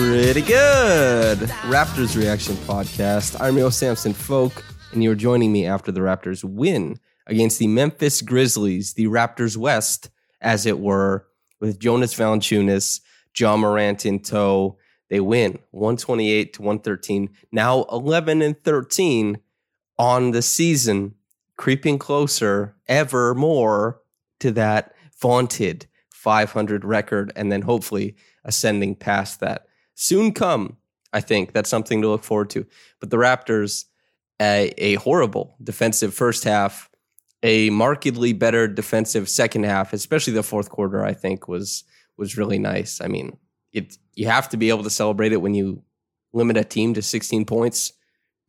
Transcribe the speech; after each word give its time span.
Pretty 0.00 0.40
good. 0.40 1.40
Raptors 1.68 2.16
Reaction 2.16 2.54
Podcast. 2.54 3.38
I'm 3.38 3.58
your 3.58 3.70
Samson 3.70 4.14
Folk, 4.14 4.64
and 4.92 5.04
you're 5.04 5.14
joining 5.14 5.52
me 5.52 5.66
after 5.66 5.92
the 5.92 6.00
Raptors 6.00 6.42
win 6.42 6.98
against 7.26 7.58
the 7.58 7.66
Memphis 7.66 8.22
Grizzlies, 8.22 8.94
the 8.94 9.08
Raptors 9.08 9.58
West, 9.58 10.08
as 10.40 10.64
it 10.64 10.80
were, 10.80 11.26
with 11.60 11.78
Jonas 11.78 12.14
Valanciunas, 12.14 13.02
Ja 13.38 13.58
Morant 13.58 14.06
in 14.06 14.20
tow. 14.20 14.78
They 15.10 15.20
win 15.20 15.58
128 15.72 16.54
to 16.54 16.62
113. 16.62 17.28
Now 17.52 17.84
11 17.92 18.40
and 18.40 18.58
13 18.64 19.38
on 19.98 20.30
the 20.30 20.42
season, 20.42 21.14
creeping 21.58 21.98
closer 21.98 22.74
ever 22.88 23.34
more 23.34 24.00
to 24.38 24.50
that 24.52 24.94
vaunted 25.20 25.86
500 26.08 26.86
record, 26.86 27.32
and 27.36 27.52
then 27.52 27.60
hopefully 27.62 28.16
ascending 28.44 28.94
past 28.96 29.40
that. 29.40 29.66
Soon 30.00 30.32
come, 30.32 30.78
I 31.12 31.20
think. 31.20 31.52
That's 31.52 31.68
something 31.68 32.00
to 32.00 32.08
look 32.08 32.24
forward 32.24 32.48
to. 32.50 32.64
But 33.00 33.10
the 33.10 33.18
Raptors, 33.18 33.84
a, 34.40 34.72
a 34.78 34.94
horrible 34.94 35.56
defensive 35.62 36.14
first 36.14 36.42
half, 36.42 36.88
a 37.42 37.68
markedly 37.68 38.32
better 38.32 38.66
defensive 38.66 39.28
second 39.28 39.64
half, 39.64 39.92
especially 39.92 40.32
the 40.32 40.42
fourth 40.42 40.70
quarter, 40.70 41.04
I 41.04 41.12
think 41.12 41.48
was 41.48 41.84
was 42.16 42.38
really 42.38 42.58
nice. 42.58 43.02
I 43.02 43.08
mean, 43.08 43.36
it 43.74 43.98
you 44.14 44.26
have 44.26 44.48
to 44.48 44.56
be 44.56 44.70
able 44.70 44.84
to 44.84 44.90
celebrate 44.90 45.34
it 45.34 45.42
when 45.42 45.52
you 45.52 45.82
limit 46.32 46.56
a 46.56 46.64
team 46.64 46.94
to 46.94 47.02
16 47.02 47.44
points. 47.44 47.92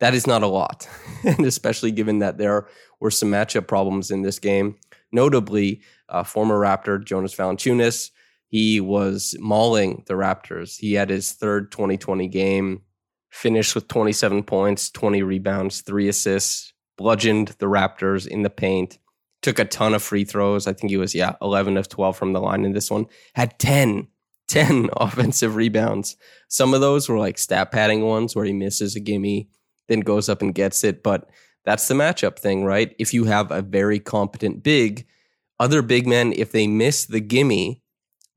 That 0.00 0.14
is 0.14 0.26
not 0.26 0.42
a 0.42 0.46
lot. 0.46 0.88
and 1.24 1.44
especially 1.44 1.90
given 1.90 2.20
that 2.20 2.38
there 2.38 2.66
were 2.98 3.10
some 3.10 3.30
matchup 3.30 3.66
problems 3.66 4.10
in 4.10 4.22
this 4.22 4.38
game. 4.38 4.76
Notably, 5.12 5.82
uh, 6.08 6.24
former 6.24 6.58
Raptor 6.58 7.04
Jonas 7.04 7.34
Valanciunas, 7.34 8.10
he 8.52 8.80
was 8.80 9.34
mauling 9.40 10.04
the 10.06 10.12
Raptors. 10.12 10.78
He 10.78 10.92
had 10.92 11.08
his 11.08 11.32
third 11.32 11.72
2020 11.72 12.28
game, 12.28 12.82
finished 13.30 13.74
with 13.74 13.88
27 13.88 14.42
points, 14.42 14.90
20 14.90 15.22
rebounds, 15.22 15.80
three 15.80 16.06
assists, 16.06 16.74
bludgeoned 16.98 17.48
the 17.58 17.66
Raptors 17.66 18.26
in 18.26 18.42
the 18.42 18.50
paint, 18.50 18.98
took 19.40 19.58
a 19.58 19.64
ton 19.64 19.94
of 19.94 20.02
free 20.02 20.24
throws. 20.24 20.66
I 20.66 20.74
think 20.74 20.90
he 20.90 20.98
was, 20.98 21.14
yeah, 21.14 21.32
11 21.40 21.78
of 21.78 21.88
12 21.88 22.14
from 22.14 22.34
the 22.34 22.42
line 22.42 22.66
in 22.66 22.74
this 22.74 22.90
one, 22.90 23.06
had 23.34 23.58
10, 23.58 24.08
10 24.48 24.90
offensive 24.98 25.56
rebounds. 25.56 26.18
Some 26.48 26.74
of 26.74 26.82
those 26.82 27.08
were 27.08 27.18
like 27.18 27.38
stat 27.38 27.72
padding 27.72 28.04
ones 28.04 28.36
where 28.36 28.44
he 28.44 28.52
misses 28.52 28.94
a 28.94 29.00
gimme, 29.00 29.48
then 29.88 30.00
goes 30.00 30.28
up 30.28 30.42
and 30.42 30.54
gets 30.54 30.84
it. 30.84 31.02
But 31.02 31.26
that's 31.64 31.88
the 31.88 31.94
matchup 31.94 32.38
thing, 32.38 32.64
right? 32.64 32.94
If 32.98 33.14
you 33.14 33.24
have 33.24 33.50
a 33.50 33.62
very 33.62 33.98
competent 33.98 34.62
big, 34.62 35.06
other 35.58 35.80
big 35.80 36.06
men, 36.06 36.34
if 36.36 36.52
they 36.52 36.66
miss 36.66 37.06
the 37.06 37.20
gimme, 37.20 37.81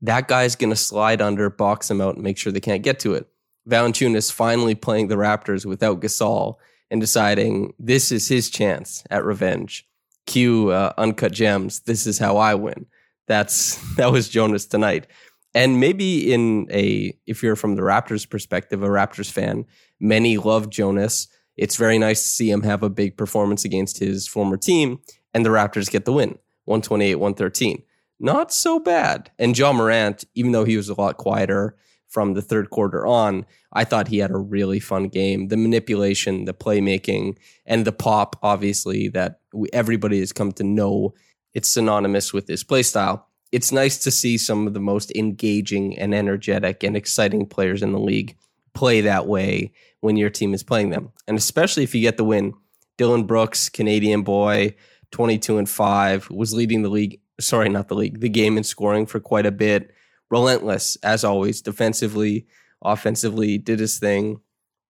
that 0.02 0.28
guy's 0.28 0.56
going 0.56 0.70
to 0.70 0.76
slide 0.76 1.20
under, 1.20 1.50
box 1.50 1.90
him 1.90 2.00
out, 2.00 2.14
and 2.14 2.24
make 2.24 2.38
sure 2.38 2.52
they 2.52 2.60
can't 2.60 2.82
get 2.82 2.98
to 3.00 3.14
it. 3.14 3.28
Valanciunas 3.68 4.32
finally 4.32 4.74
playing 4.74 5.08
the 5.08 5.16
Raptors 5.16 5.66
without 5.66 6.00
Gasol 6.00 6.56
and 6.90 7.00
deciding 7.00 7.74
this 7.78 8.12
is 8.12 8.28
his 8.28 8.48
chance 8.48 9.02
at 9.10 9.24
revenge. 9.24 9.86
Cue 10.26 10.70
uh, 10.70 10.92
Uncut 10.98 11.32
Gems. 11.32 11.80
This 11.80 12.06
is 12.06 12.18
how 12.18 12.36
I 12.36 12.54
win. 12.54 12.86
That's 13.26 13.76
that 13.96 14.12
was 14.12 14.28
Jonas 14.28 14.66
tonight. 14.66 15.06
And 15.54 15.80
maybe 15.80 16.32
in 16.32 16.68
a 16.70 17.16
if 17.26 17.42
you're 17.42 17.56
from 17.56 17.76
the 17.76 17.82
Raptors 17.82 18.28
perspective, 18.28 18.82
a 18.82 18.88
Raptors 18.88 19.30
fan, 19.30 19.64
many 19.98 20.36
love 20.36 20.70
Jonas. 20.70 21.28
It's 21.56 21.76
very 21.76 21.98
nice 21.98 22.22
to 22.22 22.28
see 22.28 22.50
him 22.50 22.62
have 22.62 22.82
a 22.82 22.90
big 22.90 23.16
performance 23.16 23.64
against 23.64 23.98
his 23.98 24.28
former 24.28 24.58
team, 24.58 24.98
and 25.32 25.44
the 25.44 25.50
Raptors 25.50 25.90
get 25.90 26.04
the 26.04 26.12
win, 26.12 26.38
128, 26.66 27.14
113. 27.14 27.82
Not 28.18 28.52
so 28.52 28.78
bad. 28.78 29.30
And 29.38 29.56
Ja 29.56 29.72
Morant, 29.72 30.24
even 30.34 30.52
though 30.52 30.64
he 30.64 30.76
was 30.76 30.88
a 30.88 31.00
lot 31.00 31.16
quieter, 31.16 31.76
from 32.16 32.34
the 32.34 32.42
third 32.42 32.70
quarter 32.70 33.06
on, 33.06 33.44
I 33.72 33.84
thought 33.84 34.08
he 34.08 34.18
had 34.18 34.30
a 34.30 34.38
really 34.38 34.80
fun 34.80 35.08
game. 35.08 35.48
The 35.48 35.56
manipulation, 35.56 36.44
the 36.44 36.54
playmaking, 36.54 37.36
and 37.66 37.84
the 37.84 37.92
pop, 37.92 38.38
obviously, 38.42 39.08
that 39.08 39.40
everybody 39.72 40.20
has 40.20 40.32
come 40.32 40.52
to 40.52 40.64
know 40.64 41.14
it's 41.52 41.68
synonymous 41.68 42.32
with 42.32 42.46
this 42.46 42.62
play 42.62 42.82
style. 42.82 43.28
It's 43.52 43.72
nice 43.72 43.98
to 43.98 44.10
see 44.10 44.38
some 44.38 44.66
of 44.66 44.74
the 44.74 44.80
most 44.80 45.10
engaging 45.14 45.98
and 45.98 46.14
energetic 46.14 46.82
and 46.82 46.96
exciting 46.96 47.46
players 47.46 47.82
in 47.82 47.92
the 47.92 48.00
league 48.00 48.36
play 48.74 49.00
that 49.02 49.26
way 49.26 49.72
when 50.00 50.16
your 50.16 50.30
team 50.30 50.54
is 50.54 50.62
playing 50.62 50.90
them. 50.90 51.12
And 51.26 51.36
especially 51.36 51.82
if 51.82 51.94
you 51.94 52.00
get 52.00 52.16
the 52.16 52.24
win. 52.24 52.54
Dillon 52.98 53.24
Brooks, 53.24 53.68
Canadian 53.68 54.22
boy, 54.22 54.74
22 55.10 55.58
and 55.58 55.68
5, 55.68 56.30
was 56.30 56.54
leading 56.54 56.82
the 56.82 56.88
league, 56.88 57.20
sorry, 57.40 57.68
not 57.68 57.88
the 57.88 57.94
league, 57.94 58.20
the 58.20 58.28
game 58.28 58.56
in 58.56 58.64
scoring 58.64 59.06
for 59.06 59.20
quite 59.20 59.46
a 59.46 59.52
bit 59.52 59.92
relentless 60.30 60.96
as 61.02 61.24
always, 61.24 61.62
defensively, 61.62 62.46
offensively, 62.82 63.58
did 63.58 63.78
his 63.78 63.98
thing. 63.98 64.40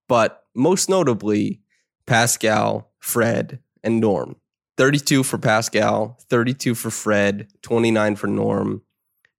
But 0.07 0.43
most 0.55 0.89
notably, 0.89 1.61
Pascal, 2.05 2.91
Fred, 2.99 3.59
and 3.83 3.99
Norm. 3.99 4.35
32 4.77 5.23
for 5.23 5.37
Pascal, 5.37 6.17
32 6.29 6.75
for 6.75 6.91
Fred, 6.91 7.47
29 7.63 8.15
for 8.15 8.27
Norm. 8.27 8.81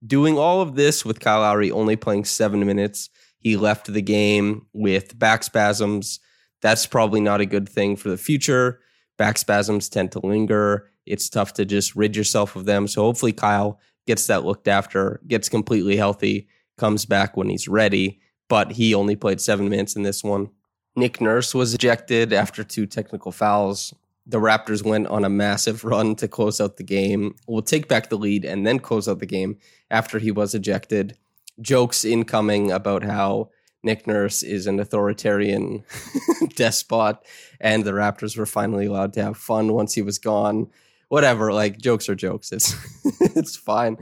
Doing 0.05 0.37
all 0.37 0.61
of 0.61 0.75
this 0.75 1.05
with 1.05 1.19
Kyle 1.19 1.41
Lowry 1.41 1.71
only 1.71 1.95
playing 1.95 2.25
seven 2.25 2.65
minutes. 2.65 3.09
He 3.39 3.55
left 3.55 3.87
the 3.87 4.01
game 4.01 4.67
with 4.73 5.17
back 5.17 5.43
spasms. 5.43 6.19
That's 6.61 6.85
probably 6.85 7.21
not 7.21 7.41
a 7.41 7.45
good 7.45 7.67
thing 7.67 7.95
for 7.95 8.09
the 8.09 8.17
future. 8.17 8.81
Back 9.17 9.37
spasms 9.37 9.89
tend 9.89 10.11
to 10.13 10.19
linger. 10.19 10.89
It's 11.09 11.27
tough 11.27 11.53
to 11.53 11.65
just 11.65 11.95
rid 11.95 12.15
yourself 12.15 12.55
of 12.55 12.65
them. 12.65 12.87
So 12.87 13.01
hopefully 13.01 13.33
Kyle 13.33 13.79
gets 14.05 14.27
that 14.27 14.45
looked 14.45 14.67
after, 14.67 15.19
gets 15.27 15.49
completely 15.49 15.97
healthy, 15.97 16.47
comes 16.77 17.05
back 17.05 17.35
when 17.35 17.49
he's 17.49 17.67
ready. 17.67 18.19
But 18.47 18.73
he 18.73 18.93
only 18.93 19.15
played 19.15 19.41
seven 19.41 19.69
minutes 19.69 19.95
in 19.95 20.03
this 20.03 20.23
one. 20.23 20.51
Nick 20.95 21.19
Nurse 21.19 21.55
was 21.55 21.73
ejected 21.73 22.31
after 22.31 22.63
two 22.63 22.85
technical 22.85 23.31
fouls. 23.31 23.93
The 24.27 24.39
Raptors 24.39 24.83
went 24.83 25.07
on 25.07 25.25
a 25.25 25.29
massive 25.29 25.83
run 25.83 26.15
to 26.17 26.27
close 26.27 26.61
out 26.61 26.77
the 26.77 26.83
game. 26.83 27.35
We'll 27.47 27.63
take 27.63 27.87
back 27.87 28.09
the 28.09 28.17
lead 28.17 28.45
and 28.45 28.65
then 28.67 28.79
close 28.79 29.07
out 29.07 29.19
the 29.19 29.25
game 29.25 29.57
after 29.89 30.19
he 30.19 30.29
was 30.29 30.53
ejected. 30.53 31.17
Jokes 31.59 32.05
incoming 32.05 32.71
about 32.71 33.03
how 33.03 33.49
Nick 33.81 34.05
Nurse 34.05 34.43
is 34.43 34.67
an 34.67 34.79
authoritarian 34.79 35.83
despot, 36.55 37.17
and 37.59 37.83
the 37.83 37.91
Raptors 37.91 38.37
were 38.37 38.45
finally 38.45 38.85
allowed 38.85 39.13
to 39.13 39.23
have 39.23 39.37
fun 39.37 39.73
once 39.73 39.95
he 39.95 40.03
was 40.03 40.19
gone 40.19 40.69
whatever. 41.09 41.51
Like 41.53 41.77
jokes 41.77 42.09
are 42.09 42.15
jokes. 42.15 42.51
It's 42.51 42.73
it's 43.21 43.55
fine. 43.55 43.97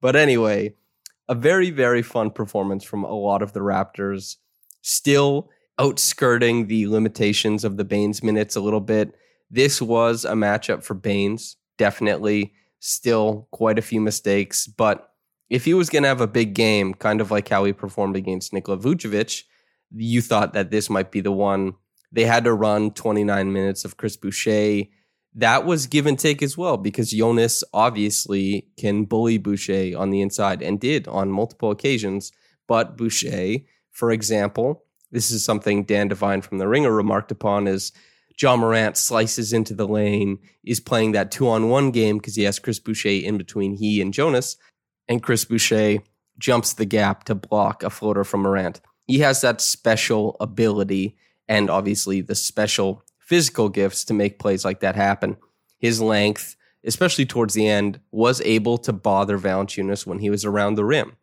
But 0.00 0.16
anyway, 0.16 0.74
a 1.28 1.34
very 1.34 1.70
very 1.70 2.02
fun 2.02 2.30
performance 2.30 2.84
from 2.84 3.04
a 3.04 3.12
lot 3.12 3.42
of 3.42 3.52
the 3.52 3.60
Raptors. 3.60 4.36
Still 4.82 5.50
outskirting 5.78 6.68
the 6.68 6.86
limitations 6.86 7.64
of 7.64 7.76
the 7.76 7.84
Baynes 7.84 8.22
minutes 8.22 8.56
a 8.56 8.60
little 8.60 8.80
bit. 8.80 9.14
This 9.50 9.82
was 9.82 10.24
a 10.24 10.32
matchup 10.32 10.82
for 10.82 10.94
Baynes. 10.94 11.56
Definitely 11.76 12.54
Still 12.82 13.46
quite 13.50 13.78
a 13.78 13.82
few 13.82 14.00
mistakes, 14.00 14.66
but 14.66 15.12
if 15.50 15.66
he 15.66 15.74
was 15.74 15.90
going 15.90 16.02
to 16.04 16.08
have 16.08 16.22
a 16.22 16.26
big 16.26 16.54
game, 16.54 16.94
kind 16.94 17.20
of 17.20 17.30
like 17.30 17.46
how 17.46 17.64
he 17.64 17.74
performed 17.74 18.16
against 18.16 18.54
Nikola 18.54 18.78
Vucevic, 18.78 19.42
you 19.94 20.22
thought 20.22 20.54
that 20.54 20.70
this 20.70 20.88
might 20.88 21.10
be 21.10 21.20
the 21.20 21.30
one. 21.30 21.74
They 22.10 22.24
had 22.24 22.44
to 22.44 22.54
run 22.54 22.92
29 22.92 23.52
minutes 23.52 23.84
of 23.84 23.98
Chris 23.98 24.16
Boucher. 24.16 24.84
That 25.34 25.64
was 25.64 25.86
give 25.86 26.06
and 26.06 26.18
take 26.18 26.42
as 26.42 26.58
well 26.58 26.76
because 26.76 27.12
Jonas 27.12 27.62
obviously 27.72 28.66
can 28.76 29.04
bully 29.04 29.38
Boucher 29.38 29.96
on 29.96 30.10
the 30.10 30.20
inside 30.20 30.62
and 30.62 30.80
did 30.80 31.06
on 31.06 31.30
multiple 31.30 31.70
occasions. 31.70 32.32
But 32.66 32.96
Boucher, 32.96 33.58
for 33.90 34.10
example, 34.10 34.84
this 35.12 35.30
is 35.30 35.44
something 35.44 35.84
Dan 35.84 36.08
Devine 36.08 36.42
from 36.42 36.58
The 36.58 36.68
Ringer 36.68 36.92
remarked 36.92 37.30
upon 37.30 37.66
is 37.68 37.92
Ja 38.40 38.56
Morant 38.56 38.96
slices 38.96 39.52
into 39.52 39.74
the 39.74 39.86
lane, 39.86 40.38
is 40.64 40.80
playing 40.80 41.12
that 41.12 41.30
two 41.30 41.48
on 41.48 41.68
one 41.68 41.90
game 41.90 42.18
because 42.18 42.36
he 42.36 42.44
has 42.44 42.58
Chris 42.58 42.78
Boucher 42.78 43.08
in 43.08 43.36
between 43.36 43.76
he 43.76 44.00
and 44.00 44.14
Jonas, 44.14 44.56
and 45.08 45.22
Chris 45.22 45.44
Boucher 45.44 45.98
jumps 46.38 46.72
the 46.72 46.86
gap 46.86 47.24
to 47.24 47.34
block 47.34 47.82
a 47.82 47.90
floater 47.90 48.24
from 48.24 48.40
Morant. 48.40 48.80
He 49.06 49.18
has 49.18 49.42
that 49.42 49.60
special 49.60 50.36
ability 50.40 51.16
and 51.48 51.68
obviously 51.68 52.20
the 52.20 52.34
special 52.34 53.04
physical 53.30 53.68
gifts 53.68 54.04
to 54.04 54.12
make 54.12 54.40
plays 54.40 54.64
like 54.64 54.80
that 54.80 54.96
happen. 54.96 55.36
His 55.78 56.00
length, 56.00 56.56
especially 56.84 57.26
towards 57.26 57.54
the 57.54 57.68
end, 57.68 58.00
was 58.10 58.40
able 58.40 58.76
to 58.78 58.92
bother 58.92 59.38
Valanciunas 59.38 60.04
when 60.04 60.18
he 60.18 60.30
was 60.30 60.44
around 60.44 60.74
the 60.74 60.84
rim. 60.84 61.16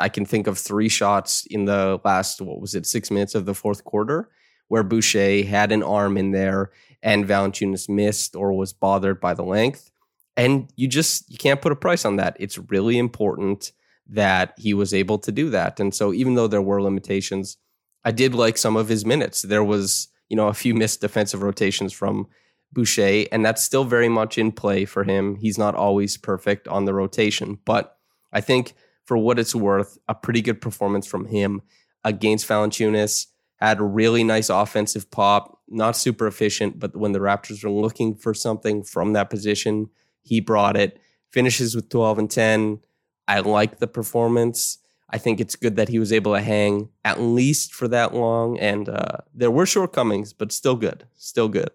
I 0.00 0.08
can 0.08 0.24
think 0.24 0.46
of 0.46 0.58
three 0.58 0.88
shots 0.88 1.46
in 1.50 1.66
the 1.66 2.00
last, 2.04 2.40
what 2.40 2.60
was 2.60 2.74
it, 2.74 2.86
six 2.86 3.10
minutes 3.10 3.34
of 3.34 3.44
the 3.44 3.54
fourth 3.54 3.84
quarter 3.84 4.30
where 4.68 4.82
Boucher 4.82 5.44
had 5.44 5.70
an 5.70 5.82
arm 5.82 6.16
in 6.16 6.30
there 6.30 6.70
and 7.02 7.26
Valanciunas 7.26 7.90
missed 7.90 8.34
or 8.34 8.54
was 8.54 8.72
bothered 8.72 9.20
by 9.20 9.34
the 9.34 9.42
length. 9.42 9.90
And 10.34 10.72
you 10.76 10.88
just 10.88 11.30
you 11.30 11.36
can't 11.36 11.60
put 11.60 11.72
a 11.72 11.76
price 11.76 12.06
on 12.06 12.16
that. 12.16 12.38
It's 12.40 12.56
really 12.56 12.96
important 12.96 13.72
that 14.08 14.54
he 14.56 14.72
was 14.72 14.94
able 14.94 15.18
to 15.18 15.30
do 15.30 15.50
that. 15.50 15.78
And 15.78 15.94
so 15.94 16.14
even 16.14 16.36
though 16.36 16.46
there 16.48 16.62
were 16.62 16.80
limitations, 16.80 17.58
I 18.02 18.12
did 18.12 18.34
like 18.34 18.56
some 18.56 18.76
of 18.76 18.88
his 18.88 19.04
minutes. 19.04 19.42
There 19.42 19.62
was, 19.62 20.08
you 20.32 20.36
know, 20.36 20.48
a 20.48 20.54
few 20.54 20.74
missed 20.74 21.02
defensive 21.02 21.42
rotations 21.42 21.92
from 21.92 22.26
Boucher, 22.72 23.26
and 23.30 23.44
that's 23.44 23.62
still 23.62 23.84
very 23.84 24.08
much 24.08 24.38
in 24.38 24.50
play 24.50 24.86
for 24.86 25.04
him. 25.04 25.36
He's 25.36 25.58
not 25.58 25.74
always 25.74 26.16
perfect 26.16 26.66
on 26.66 26.86
the 26.86 26.94
rotation, 26.94 27.58
but 27.66 27.98
I 28.32 28.40
think 28.40 28.72
for 29.04 29.18
what 29.18 29.38
it's 29.38 29.54
worth, 29.54 29.98
a 30.08 30.14
pretty 30.14 30.40
good 30.40 30.62
performance 30.62 31.06
from 31.06 31.26
him 31.26 31.60
against 32.02 32.48
Valanciunas 32.48 33.26
had 33.56 33.78
a 33.78 33.84
really 33.84 34.24
nice 34.24 34.48
offensive 34.48 35.10
pop, 35.10 35.58
not 35.68 35.98
super 35.98 36.26
efficient, 36.26 36.78
but 36.78 36.96
when 36.96 37.12
the 37.12 37.18
Raptors 37.18 37.62
were 37.62 37.68
looking 37.68 38.14
for 38.14 38.32
something 38.32 38.82
from 38.82 39.12
that 39.12 39.28
position, 39.28 39.90
he 40.22 40.40
brought 40.40 40.78
it. 40.78 40.98
Finishes 41.30 41.76
with 41.76 41.90
12 41.90 42.18
and 42.20 42.30
10. 42.30 42.80
I 43.28 43.40
like 43.40 43.80
the 43.80 43.86
performance. 43.86 44.78
I 45.12 45.18
think 45.18 45.40
it's 45.40 45.56
good 45.56 45.76
that 45.76 45.88
he 45.88 45.98
was 45.98 46.12
able 46.12 46.34
to 46.34 46.40
hang 46.40 46.88
at 47.04 47.20
least 47.20 47.74
for 47.74 47.86
that 47.88 48.14
long. 48.14 48.58
And 48.58 48.88
uh, 48.88 49.18
there 49.34 49.50
were 49.50 49.66
shortcomings, 49.66 50.32
but 50.32 50.52
still 50.52 50.76
good. 50.76 51.06
Still 51.14 51.48
good. 51.48 51.70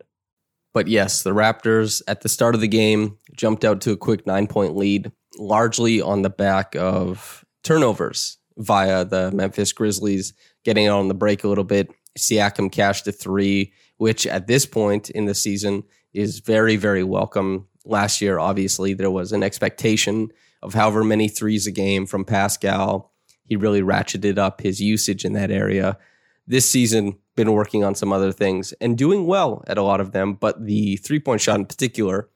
But 0.73 0.87
yes, 0.87 1.23
the 1.23 1.31
Raptors 1.31 2.01
at 2.07 2.21
the 2.21 2.29
start 2.29 2.55
of 2.55 2.61
the 2.61 2.67
game 2.67 3.17
jumped 3.35 3.63
out 3.63 3.81
to 3.81 3.91
a 3.91 3.97
quick 3.97 4.27
nine 4.27 4.47
point 4.47 4.75
lead, 4.75 5.11
largely 5.37 6.01
on 6.01 6.21
the 6.21 6.29
back 6.29 6.75
of 6.75 7.45
turnovers 7.63 8.37
via 8.57 9.05
the 9.05 9.31
Memphis 9.31 9.71
Grizzlies 9.71 10.33
getting 10.63 10.87
out 10.87 10.99
on 10.99 11.07
the 11.07 11.13
break 11.13 11.43
a 11.43 11.47
little 11.47 11.63
bit. 11.63 11.89
Siakam 12.17 12.71
cashed 12.71 13.07
a 13.07 13.11
three, 13.11 13.71
which 13.97 14.25
at 14.27 14.47
this 14.47 14.65
point 14.65 15.09
in 15.11 15.25
the 15.25 15.35
season 15.35 15.83
is 16.13 16.39
very, 16.39 16.75
very 16.75 17.03
welcome. 17.03 17.67
Last 17.85 18.21
year, 18.21 18.39
obviously, 18.39 18.93
there 18.93 19.11
was 19.11 19.31
an 19.31 19.43
expectation 19.43 20.29
of 20.61 20.73
however 20.73 21.03
many 21.03 21.27
threes 21.27 21.67
a 21.67 21.71
game 21.71 22.05
from 22.05 22.25
Pascal. 22.25 23.13
He 23.47 23.55
really 23.55 23.81
ratcheted 23.81 24.37
up 24.37 24.61
his 24.61 24.81
usage 24.81 25.25
in 25.25 25.33
that 25.33 25.51
area. 25.51 25.97
This 26.45 26.69
season, 26.69 27.17
been 27.37 27.53
working 27.53 27.85
on 27.85 27.95
some 27.95 28.11
other 28.11 28.33
things 28.33 28.73
and 28.81 28.97
doing 28.97 29.25
well 29.25 29.63
at 29.67 29.77
a 29.77 29.83
lot 29.83 30.01
of 30.01 30.11
them, 30.11 30.33
but 30.33 30.65
the 30.65 30.97
three 30.97 31.19
point 31.19 31.39
shot 31.39 31.59
in 31.59 31.65
particular, 31.65 32.27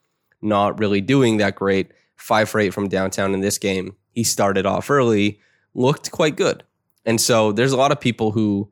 not 0.42 0.80
really 0.80 1.02
doing 1.02 1.38
that 1.38 1.56
great. 1.56 1.92
Five 2.16 2.50
for 2.50 2.60
eight 2.60 2.74
from 2.74 2.88
downtown 2.88 3.34
in 3.34 3.42
this 3.42 3.58
game. 3.58 3.96
He 4.12 4.24
started 4.24 4.66
off 4.66 4.90
early, 4.90 5.40
looked 5.74 6.12
quite 6.12 6.38
good. 6.38 6.64
And 7.06 7.20
so 7.20 7.52
there's 7.52 7.72
a 7.72 7.78
lot 7.78 7.92
of 7.92 8.00
people 8.00 8.32
who, 8.32 8.70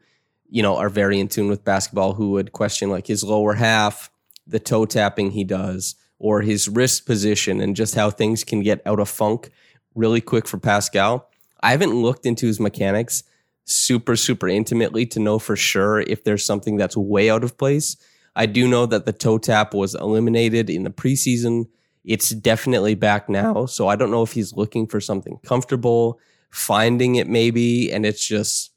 you 0.50 0.62
know, 0.62 0.78
are 0.78 0.90
very 0.90 1.20
in 1.20 1.28
tune 1.28 1.50
with 1.50 1.66
basketball 1.66 2.14
who 2.14 2.32
would 2.32 2.52
question 2.52 2.90
like 2.90 3.08
his 3.08 3.24
lower 3.24 3.56
half, 3.56 4.12
the 4.46 4.60
toe 4.60 4.86
tapping 4.86 5.32
he 5.32 5.44
does, 5.44 5.96
or 6.20 6.42
his 6.42 6.68
wrist 6.68 7.08
position 7.08 7.60
and 7.60 7.76
just 7.76 7.96
how 7.96 8.12
things 8.12 8.44
can 8.44 8.62
get 8.62 8.86
out 8.86 9.00
of 9.00 9.10
funk 9.10 9.50
really 9.96 10.22
quick 10.22 10.48
for 10.48 10.60
Pascal. 10.60 11.29
I 11.62 11.72
haven't 11.72 11.94
looked 11.94 12.26
into 12.26 12.48
his 12.48 12.60
mechanics 12.60 13.24
super, 13.66 14.16
super 14.16 14.48
intimately 14.48 15.06
to 15.06 15.20
know 15.20 15.38
for 15.40 15.56
sure 15.56 16.02
if 16.02 16.24
there's 16.24 16.46
something 16.46 16.78
that's 16.78 16.98
way 16.98 17.30
out 17.30 17.44
of 17.44 17.58
place. 17.58 17.98
I 18.36 18.46
do 18.46 18.68
know 18.68 18.86
that 18.86 19.06
the 19.06 19.14
toe 19.14 19.38
tap 19.38 19.74
was 19.74 19.96
eliminated 19.96 20.70
in 20.70 20.84
the 20.84 20.90
preseason. 20.90 21.68
It's 22.04 22.30
definitely 22.30 22.96
back 22.96 23.30
now. 23.30 23.66
So 23.66 23.88
I 23.88 23.96
don't 23.96 24.12
know 24.12 24.24
if 24.24 24.32
he's 24.32 24.54
looking 24.54 24.88
for 24.88 25.00
something 25.00 25.40
comfortable 25.46 26.20
finding 26.50 27.16
it 27.16 27.28
maybe, 27.28 27.92
and 27.92 28.06
it's 28.06 28.26
just, 28.26 28.72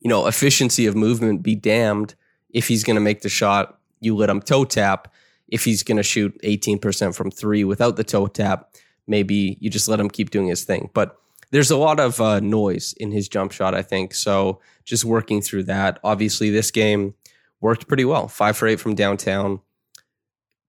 you 0.00 0.08
know, 0.08 0.26
efficiency 0.26 0.86
of 0.86 0.96
movement 0.96 1.42
be 1.42 1.54
damned. 1.54 2.14
If 2.50 2.68
he's 2.68 2.84
going 2.84 2.96
to 2.96 3.00
make 3.00 3.22
the 3.22 3.28
shot, 3.28 3.78
you 4.00 4.16
let 4.16 4.30
him 4.30 4.40
toe 4.40 4.64
tap. 4.64 5.12
If 5.48 5.64
he's 5.64 5.82
going 5.82 5.96
to 5.96 6.02
shoot 6.02 6.38
18% 6.42 7.14
from 7.14 7.30
three 7.30 7.64
without 7.64 7.96
the 7.96 8.04
toe 8.04 8.26
tap, 8.26 8.74
maybe 9.06 9.56
you 9.60 9.70
just 9.70 9.88
let 9.88 10.00
him 10.00 10.10
keep 10.10 10.30
doing 10.30 10.48
his 10.48 10.64
thing. 10.64 10.90
But 10.94 11.16
there's 11.50 11.70
a 11.70 11.76
lot 11.76 11.98
of 11.98 12.20
uh, 12.20 12.40
noise 12.40 12.94
in 12.94 13.10
his 13.10 13.28
jump 13.28 13.52
shot, 13.52 13.74
I 13.74 13.82
think. 13.82 14.14
So 14.14 14.60
just 14.84 15.04
working 15.04 15.42
through 15.42 15.64
that. 15.64 15.98
Obviously, 16.04 16.50
this 16.50 16.70
game 16.70 17.14
worked 17.60 17.88
pretty 17.88 18.04
well. 18.04 18.28
Five 18.28 18.56
for 18.56 18.68
eight 18.68 18.80
from 18.80 18.94
downtown. 18.94 19.60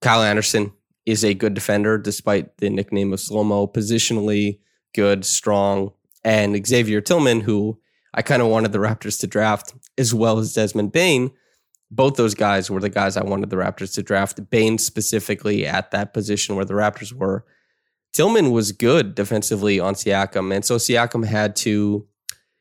Kyle 0.02 0.24
Anderson 0.24 0.74
is 1.06 1.24
a 1.24 1.34
good 1.34 1.54
defender, 1.54 1.98
despite 1.98 2.58
the 2.58 2.70
nickname 2.70 3.14
of 3.14 3.20
slow 3.20 3.44
mo. 3.44 3.68
Positionally 3.68 4.60
good, 4.94 5.24
strong, 5.26 5.92
and 6.24 6.66
Xavier 6.66 7.02
Tillman, 7.02 7.42
who 7.42 7.80
I 8.14 8.22
kind 8.22 8.42
of 8.42 8.50
wanted 8.50 8.72
the 8.72 8.80
Raptors 8.80 9.20
to 9.22 9.28
draft, 9.28 9.74
as 9.98 10.14
well 10.14 10.40
as 10.40 10.54
Desmond 10.54 10.92
Bane. 10.92 11.32
Both 11.90 12.16
those 12.16 12.36
guys 12.36 12.70
were 12.70 12.80
the 12.80 12.90
guys 12.90 13.18
I 13.18 13.24
wanted 13.24 13.50
the 13.50 13.58
Raptors 13.58 13.94
to 13.96 14.04
draft. 14.04 14.50
Bane 14.50 14.78
specifically 14.78 15.66
at 15.66 15.92
that 15.92 16.14
position 16.14 16.56
where 16.56 16.66
the 16.66 16.74
Raptors 16.74 17.14
were. 17.14 17.46
Tillman 18.14 18.52
was 18.52 18.72
good 18.72 19.16
defensively 19.16 19.80
on 19.80 19.94
Siakam. 19.94 20.54
And 20.54 20.66
so 20.66 20.76
Siakam 20.76 21.26
had 21.26 21.56
to, 21.58 22.08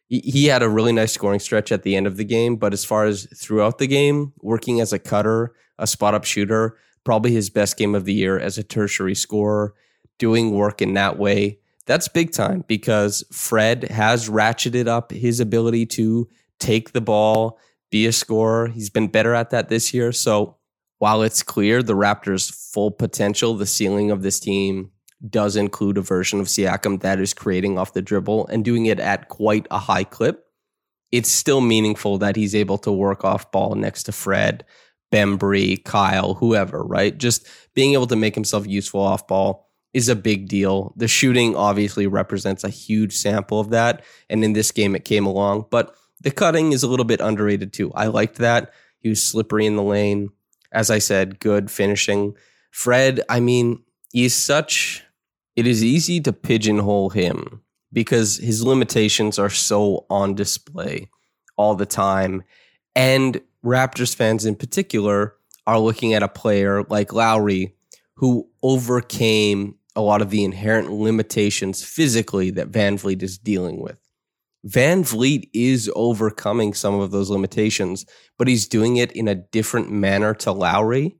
he 0.09 0.47
had 0.47 0.62
a 0.62 0.69
really 0.69 0.92
nice 0.92 1.12
scoring 1.12 1.40
stretch 1.40 1.73
at 1.73 1.83
the 1.83 1.97
end 1.97 2.07
of 2.07 2.16
the 2.16 2.25
game. 2.25 2.57
But 2.57 2.73
as 2.73 2.85
far 2.85 3.04
as 3.04 3.26
throughout 3.35 3.78
the 3.78 3.87
game, 3.87 4.33
working 4.40 4.80
as 4.80 4.92
a 4.92 4.99
cutter, 4.99 5.52
a 5.78 5.87
spot 5.87 6.14
up 6.14 6.25
shooter, 6.25 6.76
probably 7.04 7.33
his 7.33 7.50
best 7.50 7.76
game 7.76 7.95
of 7.95 8.04
the 8.04 8.14
year 8.14 8.38
as 8.38 8.59
a 8.59 8.62
tertiary 8.62 9.14
scorer, 9.14 9.75
doing 10.19 10.52
work 10.52 10.83
in 10.83 10.95
that 10.95 11.19
way 11.19 11.61
that's 11.90 12.07
big 12.07 12.30
time 12.30 12.64
because 12.69 13.25
Fred 13.33 13.90
has 13.90 14.28
ratcheted 14.28 14.87
up 14.87 15.11
his 15.11 15.40
ability 15.40 15.87
to 15.87 16.28
take 16.61 16.92
the 16.92 17.00
ball, 17.00 17.59
be 17.90 18.07
a 18.07 18.12
scorer. 18.12 18.69
He's 18.69 18.90
been 18.90 19.09
better 19.09 19.35
at 19.35 19.50
that 19.50 19.69
this 19.69 19.92
year. 19.92 20.12
So 20.12 20.57
while 20.99 21.23
it's 21.23 21.42
clear 21.42 21.83
the 21.83 21.97
Raptors' 21.97 22.49
full 22.49 22.92
potential, 22.92 23.57
the 23.57 23.66
ceiling 23.66 24.12
of 24.12 24.23
this 24.23 24.38
team 24.38 24.92
does 25.28 25.56
include 25.56 25.98
a 25.98 26.02
version 26.02 26.40
of 26.40 26.46
Siakam 26.46 27.00
that 27.00 27.20
is 27.20 27.34
creating 27.34 27.78
off 27.78 27.92
the 27.92 28.02
dribble 28.02 28.46
and 28.46 28.64
doing 28.64 28.86
it 28.86 28.98
at 28.98 29.28
quite 29.28 29.66
a 29.70 29.78
high 29.78 30.04
clip. 30.04 30.46
It's 31.12 31.30
still 31.30 31.60
meaningful 31.60 32.18
that 32.18 32.36
he's 32.36 32.54
able 32.54 32.78
to 32.78 32.92
work 32.92 33.24
off 33.24 33.50
ball 33.50 33.74
next 33.74 34.04
to 34.04 34.12
Fred, 34.12 34.64
Bembry, 35.12 35.82
Kyle, 35.84 36.34
whoever, 36.34 36.84
right? 36.84 37.16
Just 37.16 37.46
being 37.74 37.94
able 37.94 38.06
to 38.06 38.16
make 38.16 38.34
himself 38.34 38.66
useful 38.66 39.00
off 39.00 39.26
ball 39.26 39.68
is 39.92 40.08
a 40.08 40.14
big 40.14 40.48
deal. 40.48 40.94
The 40.96 41.08
shooting 41.08 41.56
obviously 41.56 42.06
represents 42.06 42.62
a 42.62 42.68
huge 42.68 43.16
sample 43.16 43.58
of 43.58 43.70
that. 43.70 44.04
And 44.28 44.44
in 44.44 44.52
this 44.52 44.70
game, 44.70 44.94
it 44.94 45.04
came 45.04 45.26
along. 45.26 45.66
But 45.70 45.94
the 46.20 46.30
cutting 46.30 46.72
is 46.72 46.82
a 46.82 46.88
little 46.88 47.04
bit 47.04 47.20
underrated 47.20 47.72
too. 47.72 47.92
I 47.94 48.06
liked 48.06 48.36
that. 48.36 48.72
He 49.00 49.08
was 49.08 49.22
slippery 49.22 49.66
in 49.66 49.76
the 49.76 49.82
lane. 49.82 50.30
As 50.70 50.90
I 50.90 50.98
said, 50.98 51.40
good 51.40 51.70
finishing. 51.70 52.36
Fred, 52.70 53.20
I 53.28 53.40
mean, 53.40 53.82
he's 54.12 54.34
such, 54.34 55.04
it 55.61 55.67
is 55.67 55.85
easy 55.85 56.23
to 56.23 56.33
pigeonhole 56.33 57.11
him 57.11 57.61
because 57.93 58.38
his 58.38 58.64
limitations 58.64 59.38
are 59.38 59.50
so 59.50 60.07
on 60.09 60.35
display 60.35 61.11
all 61.59 61.75
the 61.75 61.85
time. 61.85 62.43
And 62.97 63.43
Raptors 63.62 64.14
fans 64.14 64.47
in 64.47 64.57
particular 64.57 65.35
are 65.67 65.79
looking 65.79 66.14
at 66.14 66.23
a 66.23 66.29
player 66.29 66.83
like 66.85 67.12
Lowry 67.12 67.75
who 68.14 68.49
overcame 68.62 69.75
a 69.95 70.00
lot 70.00 70.23
of 70.23 70.31
the 70.31 70.45
inherent 70.45 70.90
limitations 70.93 71.85
physically 71.85 72.49
that 72.52 72.71
VanVleet 72.71 73.23
is 73.23 73.37
dealing 73.37 73.83
with. 73.83 73.99
VanVleet 74.67 75.50
is 75.52 75.93
overcoming 75.95 76.73
some 76.73 76.99
of 76.99 77.11
those 77.11 77.29
limitations, 77.29 78.07
but 78.38 78.49
he's 78.49 78.67
doing 78.67 78.97
it 78.97 79.12
in 79.12 79.29
a 79.29 79.35
different 79.35 79.90
manner 79.90 80.33
to 80.37 80.52
Lowry. 80.52 81.19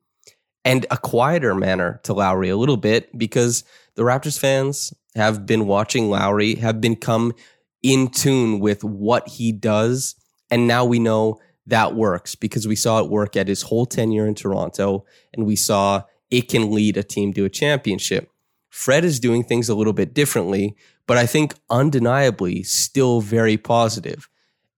And 0.65 0.87
a 0.91 0.97
quieter 0.97 1.55
manner 1.55 2.01
to 2.05 2.13
Lowry 2.13 2.49
a 2.49 2.57
little 2.57 2.77
bit 2.77 3.17
because 3.17 3.65
the 3.95 4.03
Raptors 4.03 4.39
fans 4.39 4.93
have 5.17 5.47
been 5.47 5.67
watching 5.67 6.09
Lowry, 6.09 6.57
have 6.57 6.81
become 6.81 7.33
in 7.83 8.09
tune 8.09 8.61
with 8.61 8.85
what 8.85 9.29
he 9.29 9.53
does. 9.53 10.15
And 10.51 10.67
now 10.67 10.85
we 10.85 10.99
know 10.99 11.41
that 11.67 11.95
works 11.95 12.35
because 12.35 12.67
we 12.67 12.77
saw 12.77 13.01
it 13.01 13.11
work 13.11 13.37
at 13.37 13.49
his 13.49 13.63
whole 13.63 13.87
tenure 13.87 14.27
in 14.27 14.35
Toronto 14.35 15.05
and 15.33 15.47
we 15.47 15.57
saw 15.57 16.03
it 16.31 16.49
can 16.49 16.71
lead 16.71 16.97
a 16.97 17.03
team 17.03 17.33
to 17.35 17.45
a 17.45 17.51
championship. 17.51 18.31
Fred 18.69 19.05
is 19.05 19.19
doing 19.19 19.43
things 19.43 19.69
a 19.69 19.75
little 19.75 19.93
bit 19.93 20.15
differently, 20.15 20.77
but 21.07 21.17
I 21.17 21.27
think 21.27 21.55
undeniably 21.69 22.63
still 22.63 23.21
very 23.21 23.57
positive. 23.57 24.29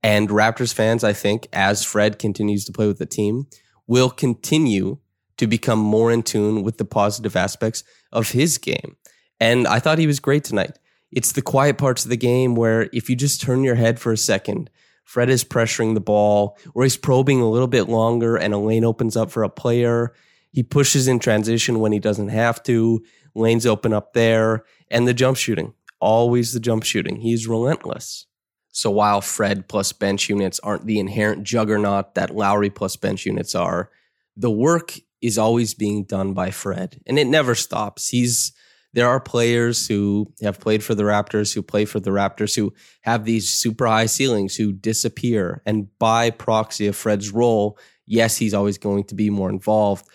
And 0.02 0.30
Raptors 0.30 0.72
fans, 0.72 1.04
I 1.04 1.12
think, 1.12 1.46
as 1.52 1.84
Fred 1.84 2.18
continues 2.18 2.64
to 2.64 2.72
play 2.72 2.86
with 2.86 2.98
the 2.98 3.06
team, 3.06 3.46
will 3.86 4.10
continue 4.10 4.98
to 5.42 5.48
become 5.48 5.80
more 5.80 6.12
in 6.12 6.22
tune 6.22 6.62
with 6.62 6.78
the 6.78 6.84
positive 6.84 7.34
aspects 7.34 7.82
of 8.12 8.30
his 8.30 8.58
game. 8.58 8.96
And 9.40 9.66
I 9.66 9.80
thought 9.80 9.98
he 9.98 10.06
was 10.06 10.20
great 10.20 10.44
tonight. 10.44 10.78
It's 11.10 11.32
the 11.32 11.42
quiet 11.42 11.78
parts 11.78 12.04
of 12.04 12.10
the 12.10 12.16
game 12.16 12.54
where 12.54 12.88
if 12.92 13.10
you 13.10 13.16
just 13.16 13.40
turn 13.40 13.64
your 13.64 13.74
head 13.74 13.98
for 13.98 14.12
a 14.12 14.16
second, 14.16 14.70
Fred 15.02 15.28
is 15.28 15.42
pressuring 15.42 15.94
the 15.94 16.00
ball 16.00 16.56
or 16.76 16.84
he's 16.84 16.96
probing 16.96 17.40
a 17.40 17.50
little 17.50 17.66
bit 17.66 17.88
longer 17.88 18.36
and 18.36 18.54
a 18.54 18.58
lane 18.58 18.84
opens 18.84 19.16
up 19.16 19.32
for 19.32 19.42
a 19.42 19.48
player. 19.48 20.14
He 20.52 20.62
pushes 20.62 21.08
in 21.08 21.18
transition 21.18 21.80
when 21.80 21.90
he 21.90 21.98
doesn't 21.98 22.28
have 22.28 22.62
to. 22.62 23.02
Lanes 23.34 23.66
open 23.66 23.92
up 23.92 24.12
there 24.12 24.62
and 24.92 25.08
the 25.08 25.14
jump 25.14 25.36
shooting. 25.36 25.74
Always 25.98 26.52
the 26.52 26.60
jump 26.60 26.84
shooting. 26.84 27.16
He's 27.16 27.48
relentless. 27.48 28.26
So 28.70 28.92
while 28.92 29.20
Fred 29.20 29.66
plus 29.66 29.92
bench 29.92 30.28
units 30.28 30.60
aren't 30.60 30.86
the 30.86 31.00
inherent 31.00 31.42
juggernaut 31.42 32.14
that 32.14 32.32
Lowry 32.32 32.70
plus 32.70 32.94
bench 32.94 33.26
units 33.26 33.56
are, 33.56 33.90
the 34.36 34.52
work 34.52 34.94
is 35.22 35.38
always 35.38 35.72
being 35.72 36.04
done 36.04 36.34
by 36.34 36.50
Fred 36.50 37.00
and 37.06 37.18
it 37.18 37.26
never 37.26 37.54
stops. 37.54 38.08
He's 38.08 38.52
there 38.94 39.08
are 39.08 39.20
players 39.20 39.86
who 39.86 40.30
have 40.42 40.60
played 40.60 40.84
for 40.84 40.94
the 40.94 41.04
Raptors, 41.04 41.54
who 41.54 41.62
play 41.62 41.86
for 41.86 41.98
the 41.98 42.10
Raptors, 42.10 42.54
who 42.54 42.74
have 43.02 43.24
these 43.24 43.48
super 43.48 43.86
high 43.86 44.06
ceilings, 44.06 44.54
who 44.54 44.72
disappear. 44.72 45.62
And 45.64 45.88
by 45.98 46.30
proxy 46.30 46.86
of 46.86 46.96
Fred's 46.96 47.30
role, 47.30 47.78
yes, 48.06 48.36
he's 48.36 48.52
always 48.52 48.76
going 48.76 49.04
to 49.04 49.14
be 49.14 49.30
more 49.30 49.48
involved, 49.48 50.06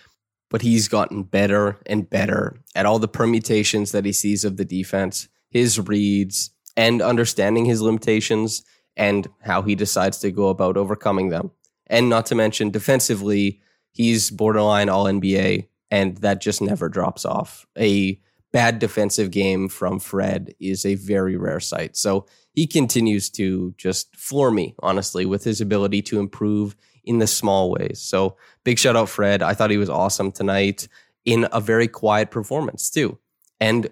but 0.49 0.61
he's 0.61 0.87
gotten 0.87 1.23
better 1.23 1.79
and 1.87 2.07
better 2.07 2.61
at 2.75 2.85
all 2.85 2.99
the 2.99 3.07
permutations 3.07 3.91
that 3.93 4.05
he 4.05 4.13
sees 4.13 4.45
of 4.45 4.57
the 4.57 4.65
defense, 4.65 5.27
his 5.49 5.79
reads, 5.79 6.51
and 6.75 7.01
understanding 7.01 7.65
his 7.65 7.81
limitations 7.81 8.63
and 8.95 9.27
how 9.41 9.63
he 9.63 9.73
decides 9.73 10.19
to 10.19 10.31
go 10.31 10.49
about 10.49 10.77
overcoming 10.77 11.29
them. 11.29 11.51
And 11.87 12.09
not 12.09 12.27
to 12.27 12.35
mention 12.35 12.69
defensively, 12.69 13.61
he's 13.97 14.29
borderline 14.29 14.89
all 14.89 15.05
NBA, 15.05 15.67
and 15.89 16.17
that 16.17 16.39
just 16.39 16.61
never 16.61 16.87
drops 16.87 17.25
off. 17.25 17.65
A 17.77 18.19
bad 18.53 18.77
defensive 18.77 19.31
game 19.31 19.67
from 19.67 19.99
Fred 19.99 20.53
is 20.59 20.85
a 20.85 20.95
very 20.95 21.35
rare 21.35 21.59
sight. 21.59 21.97
So 21.97 22.27
he 22.53 22.67
continues 22.67 23.29
to 23.31 23.73
just 23.77 24.15
floor 24.15 24.51
me, 24.51 24.75
honestly, 24.79 25.25
with 25.25 25.43
his 25.43 25.59
ability 25.59 26.03
to 26.03 26.19
improve 26.19 26.75
in 27.03 27.17
the 27.17 27.27
small 27.27 27.71
ways. 27.71 27.99
So 27.99 28.37
big 28.63 28.77
shout 28.77 28.95
out, 28.95 29.09
Fred. 29.09 29.41
I 29.41 29.53
thought 29.53 29.71
he 29.71 29.77
was 29.77 29.89
awesome 29.89 30.31
tonight 30.31 30.87
in 31.25 31.47
a 31.51 31.59
very 31.59 31.87
quiet 31.87 32.29
performance, 32.29 32.89
too. 32.89 33.17
And 33.59 33.89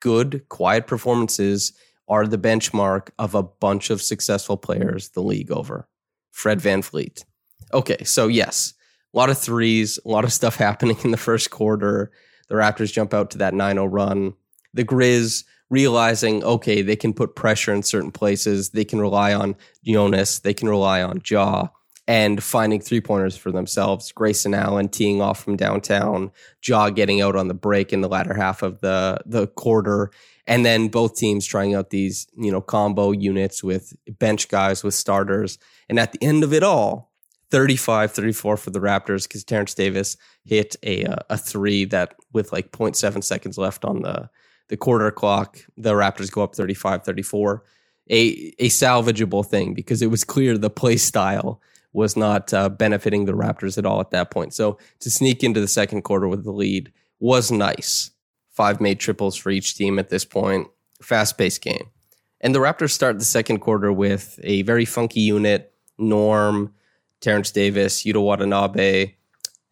good, 0.00 0.48
quiet 0.48 0.86
performances 0.86 1.72
are 2.06 2.26
the 2.26 2.38
benchmark 2.38 3.10
of 3.18 3.34
a 3.34 3.42
bunch 3.42 3.90
of 3.90 4.00
successful 4.00 4.56
players 4.56 5.10
the 5.10 5.22
league 5.22 5.50
over. 5.50 5.88
Fred 6.30 6.60
Van 6.60 6.80
VanVleet. 6.80 7.24
Okay, 7.74 8.04
so 8.04 8.28
yes, 8.28 8.74
a 9.12 9.16
lot 9.16 9.30
of 9.30 9.38
threes, 9.38 9.98
a 10.04 10.08
lot 10.08 10.24
of 10.24 10.32
stuff 10.32 10.56
happening 10.68 10.98
in 11.04 11.10
the 11.10 11.16
first 11.16 11.50
quarter. 11.50 12.10
The 12.48 12.54
Raptors 12.54 12.92
jump 12.92 13.12
out 13.12 13.30
to 13.32 13.38
that 13.38 13.54
9 13.54 13.76
0 13.76 13.86
run. 13.86 14.34
The 14.74 14.84
Grizz 14.84 15.44
realizing, 15.70 16.42
okay, 16.44 16.82
they 16.82 16.96
can 16.96 17.12
put 17.12 17.36
pressure 17.36 17.74
in 17.74 17.82
certain 17.82 18.10
places. 18.10 18.70
They 18.70 18.84
can 18.84 19.00
rely 19.00 19.34
on 19.34 19.56
Jonas. 19.84 20.38
They 20.40 20.54
can 20.54 20.68
rely 20.68 21.02
on 21.02 21.20
Ja, 21.28 21.68
and 22.06 22.42
finding 22.42 22.80
three 22.80 23.00
pointers 23.00 23.36
for 23.36 23.52
themselves. 23.52 24.12
Grayson 24.12 24.54
Allen 24.54 24.88
teeing 24.88 25.20
off 25.20 25.42
from 25.42 25.56
downtown, 25.56 26.30
Ja 26.66 26.88
getting 26.90 27.20
out 27.20 27.36
on 27.36 27.48
the 27.48 27.54
break 27.54 27.92
in 27.92 28.00
the 28.00 28.08
latter 28.08 28.34
half 28.34 28.62
of 28.62 28.80
the, 28.80 29.18
the 29.26 29.46
quarter. 29.46 30.10
And 30.46 30.64
then 30.64 30.88
both 30.88 31.16
teams 31.16 31.44
trying 31.44 31.74
out 31.74 31.90
these, 31.90 32.26
you 32.34 32.50
know, 32.50 32.62
combo 32.62 33.12
units 33.12 33.62
with 33.62 33.92
bench 34.18 34.48
guys, 34.48 34.82
with 34.82 34.94
starters. 34.94 35.58
And 35.90 36.00
at 36.00 36.12
the 36.12 36.24
end 36.24 36.42
of 36.42 36.54
it 36.54 36.62
all, 36.62 37.07
35 37.50 38.12
34 38.12 38.56
for 38.56 38.70
the 38.70 38.80
Raptors 38.80 39.26
because 39.26 39.44
Terence 39.44 39.74
Davis 39.74 40.16
hit 40.44 40.76
a, 40.82 41.04
uh, 41.04 41.16
a 41.30 41.38
three 41.38 41.84
that 41.86 42.14
with 42.32 42.52
like 42.52 42.72
0.7 42.72 43.24
seconds 43.24 43.56
left 43.56 43.84
on 43.84 44.02
the, 44.02 44.28
the 44.68 44.76
quarter 44.76 45.10
clock, 45.10 45.58
the 45.76 45.92
Raptors 45.92 46.30
go 46.30 46.42
up 46.42 46.54
35 46.54 47.04
34. 47.04 47.64
A, 48.10 48.54
a 48.58 48.68
salvageable 48.68 49.44
thing 49.44 49.74
because 49.74 50.00
it 50.00 50.06
was 50.06 50.24
clear 50.24 50.56
the 50.56 50.70
play 50.70 50.96
style 50.96 51.60
was 51.92 52.16
not 52.16 52.52
uh, 52.54 52.68
benefiting 52.68 53.24
the 53.24 53.32
Raptors 53.32 53.76
at 53.76 53.84
all 53.84 54.00
at 54.00 54.10
that 54.10 54.30
point. 54.30 54.54
So 54.54 54.78
to 55.00 55.10
sneak 55.10 55.42
into 55.42 55.60
the 55.60 55.68
second 55.68 56.02
quarter 56.02 56.28
with 56.28 56.44
the 56.44 56.52
lead 56.52 56.92
was 57.18 57.50
nice. 57.50 58.10
Five 58.50 58.80
made 58.80 59.00
triples 59.00 59.36
for 59.36 59.50
each 59.50 59.74
team 59.74 59.98
at 59.98 60.08
this 60.08 60.24
point. 60.24 60.68
Fast 61.02 61.38
paced 61.38 61.62
game. 61.62 61.90
And 62.40 62.54
the 62.54 62.60
Raptors 62.60 62.90
start 62.90 63.18
the 63.18 63.24
second 63.24 63.58
quarter 63.58 63.92
with 63.92 64.38
a 64.42 64.62
very 64.62 64.84
funky 64.84 65.20
unit. 65.20 65.72
Norm, 65.98 66.72
Terence 67.20 67.50
Davis, 67.50 68.04
Yuta 68.04 68.22
Watanabe, 68.22 69.14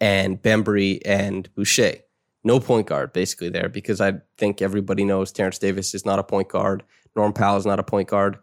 and 0.01 0.41
Bembry 0.41 1.01
and 1.05 1.53
Boucher. 1.55 1.97
No 2.45 2.61
point 2.61 2.87
guard 2.87 3.13
basically 3.13 3.49
there 3.49 3.69
because 3.69 4.01
I 4.01 4.15
think 4.39 4.63
everybody 4.63 5.05
knows 5.05 5.33
Terence 5.33 5.59
Davis 5.59 5.95
is 5.95 6.05
not 6.05 6.19
a 6.19 6.25
point 6.25 6.49
guard. 6.49 6.85
Norm 7.15 7.33
Powell 7.33 7.57
is 7.57 7.67
not 7.67 7.81
a 7.81 7.85
point 7.85 8.09
guard, 8.09 8.39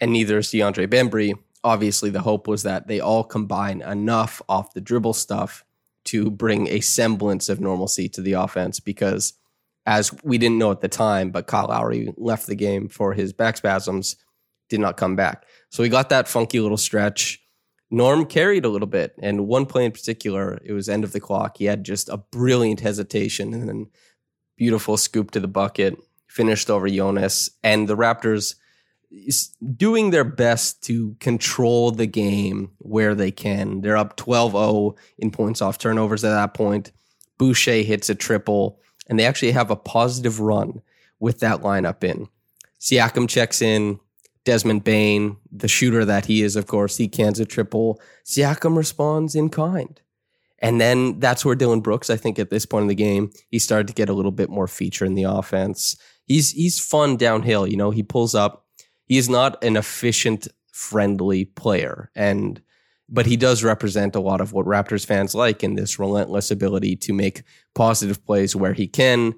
and 0.00 0.12
neither 0.12 0.38
is 0.38 0.48
DeAndre 0.48 0.86
Bembry. 0.86 1.34
Obviously, 1.64 2.10
the 2.10 2.22
hope 2.22 2.46
was 2.46 2.62
that 2.62 2.86
they 2.86 3.00
all 3.00 3.24
combine 3.24 3.82
enough 3.82 4.40
off 4.48 4.72
the 4.72 4.80
dribble 4.80 5.14
stuff 5.14 5.64
to 6.04 6.30
bring 6.30 6.68
a 6.68 6.80
semblance 6.80 7.48
of 7.48 7.60
normalcy 7.60 8.08
to 8.08 8.22
the 8.22 8.34
offense 8.34 8.78
because, 8.78 9.34
as 9.84 10.14
we 10.22 10.38
didn't 10.38 10.58
know 10.58 10.70
at 10.70 10.80
the 10.80 10.88
time, 10.88 11.30
but 11.30 11.48
Kyle 11.48 11.66
Lowry 11.66 12.12
left 12.16 12.46
the 12.46 12.54
game 12.54 12.88
for 12.88 13.12
his 13.12 13.32
back 13.32 13.56
spasms, 13.56 14.16
did 14.68 14.80
not 14.80 14.96
come 14.96 15.16
back. 15.16 15.44
So 15.70 15.82
we 15.82 15.88
got 15.88 16.08
that 16.10 16.28
funky 16.28 16.60
little 16.60 16.76
stretch 16.76 17.40
Norm 17.90 18.26
carried 18.26 18.64
a 18.64 18.68
little 18.68 18.88
bit, 18.88 19.14
and 19.22 19.46
one 19.46 19.66
play 19.66 19.84
in 19.84 19.92
particular, 19.92 20.58
it 20.64 20.72
was 20.72 20.88
end 20.88 21.04
of 21.04 21.12
the 21.12 21.20
clock. 21.20 21.58
He 21.58 21.66
had 21.66 21.84
just 21.84 22.08
a 22.08 22.16
brilliant 22.18 22.80
hesitation 22.80 23.54
and 23.54 23.68
then 23.68 23.86
beautiful 24.56 24.96
scoop 24.96 25.30
to 25.32 25.40
the 25.40 25.48
bucket, 25.48 25.96
finished 26.26 26.68
over 26.68 26.88
Jonas, 26.88 27.50
and 27.62 27.88
the 27.88 27.96
Raptors 27.96 28.56
doing 29.76 30.10
their 30.10 30.24
best 30.24 30.82
to 30.82 31.14
control 31.20 31.92
the 31.92 32.06
game 32.06 32.72
where 32.78 33.14
they 33.14 33.30
can. 33.30 33.80
They're 33.80 33.96
up 33.96 34.16
12-0 34.16 34.96
in 35.18 35.30
points 35.30 35.62
off 35.62 35.78
turnovers 35.78 36.24
at 36.24 36.30
that 36.30 36.54
point. 36.54 36.90
Boucher 37.38 37.82
hits 37.82 38.10
a 38.10 38.14
triple, 38.16 38.80
and 39.06 39.18
they 39.18 39.24
actually 39.24 39.52
have 39.52 39.70
a 39.70 39.76
positive 39.76 40.40
run 40.40 40.82
with 41.20 41.38
that 41.40 41.60
lineup 41.60 42.02
in. 42.02 42.28
Siakam 42.80 43.28
checks 43.28 43.62
in, 43.62 44.00
Desmond 44.46 44.84
Bane, 44.84 45.36
the 45.52 45.68
shooter 45.68 46.04
that 46.04 46.24
he 46.24 46.42
is, 46.42 46.56
of 46.56 46.66
course, 46.66 46.96
he 46.96 47.08
cans 47.08 47.38
a 47.38 47.44
triple. 47.44 48.00
Siakam 48.24 48.76
responds 48.76 49.34
in 49.34 49.50
kind. 49.50 50.00
And 50.60 50.80
then 50.80 51.18
that's 51.18 51.44
where 51.44 51.56
Dylan 51.56 51.82
Brooks, 51.82 52.08
I 52.08 52.16
think 52.16 52.38
at 52.38 52.48
this 52.48 52.64
point 52.64 52.82
in 52.82 52.88
the 52.88 52.94
game, 52.94 53.30
he 53.50 53.58
started 53.58 53.88
to 53.88 53.92
get 53.92 54.08
a 54.08 54.14
little 54.14 54.30
bit 54.30 54.48
more 54.48 54.68
feature 54.68 55.04
in 55.04 55.14
the 55.14 55.24
offense. 55.24 55.96
He's 56.24 56.52
he's 56.52 56.80
fun 56.80 57.16
downhill, 57.16 57.66
you 57.66 57.76
know, 57.76 57.90
he 57.90 58.02
pulls 58.02 58.34
up. 58.34 58.64
He 59.04 59.18
is 59.18 59.28
not 59.28 59.62
an 59.62 59.76
efficient, 59.76 60.48
friendly 60.72 61.44
player. 61.44 62.10
And 62.14 62.62
but 63.08 63.26
he 63.26 63.36
does 63.36 63.62
represent 63.62 64.16
a 64.16 64.20
lot 64.20 64.40
of 64.40 64.52
what 64.52 64.66
Raptors 64.66 65.04
fans 65.04 65.34
like 65.34 65.62
in 65.62 65.74
this 65.74 65.98
relentless 65.98 66.50
ability 66.50 66.96
to 66.96 67.12
make 67.12 67.42
positive 67.74 68.24
plays 68.24 68.56
where 68.56 68.72
he 68.72 68.86
can, 68.86 69.34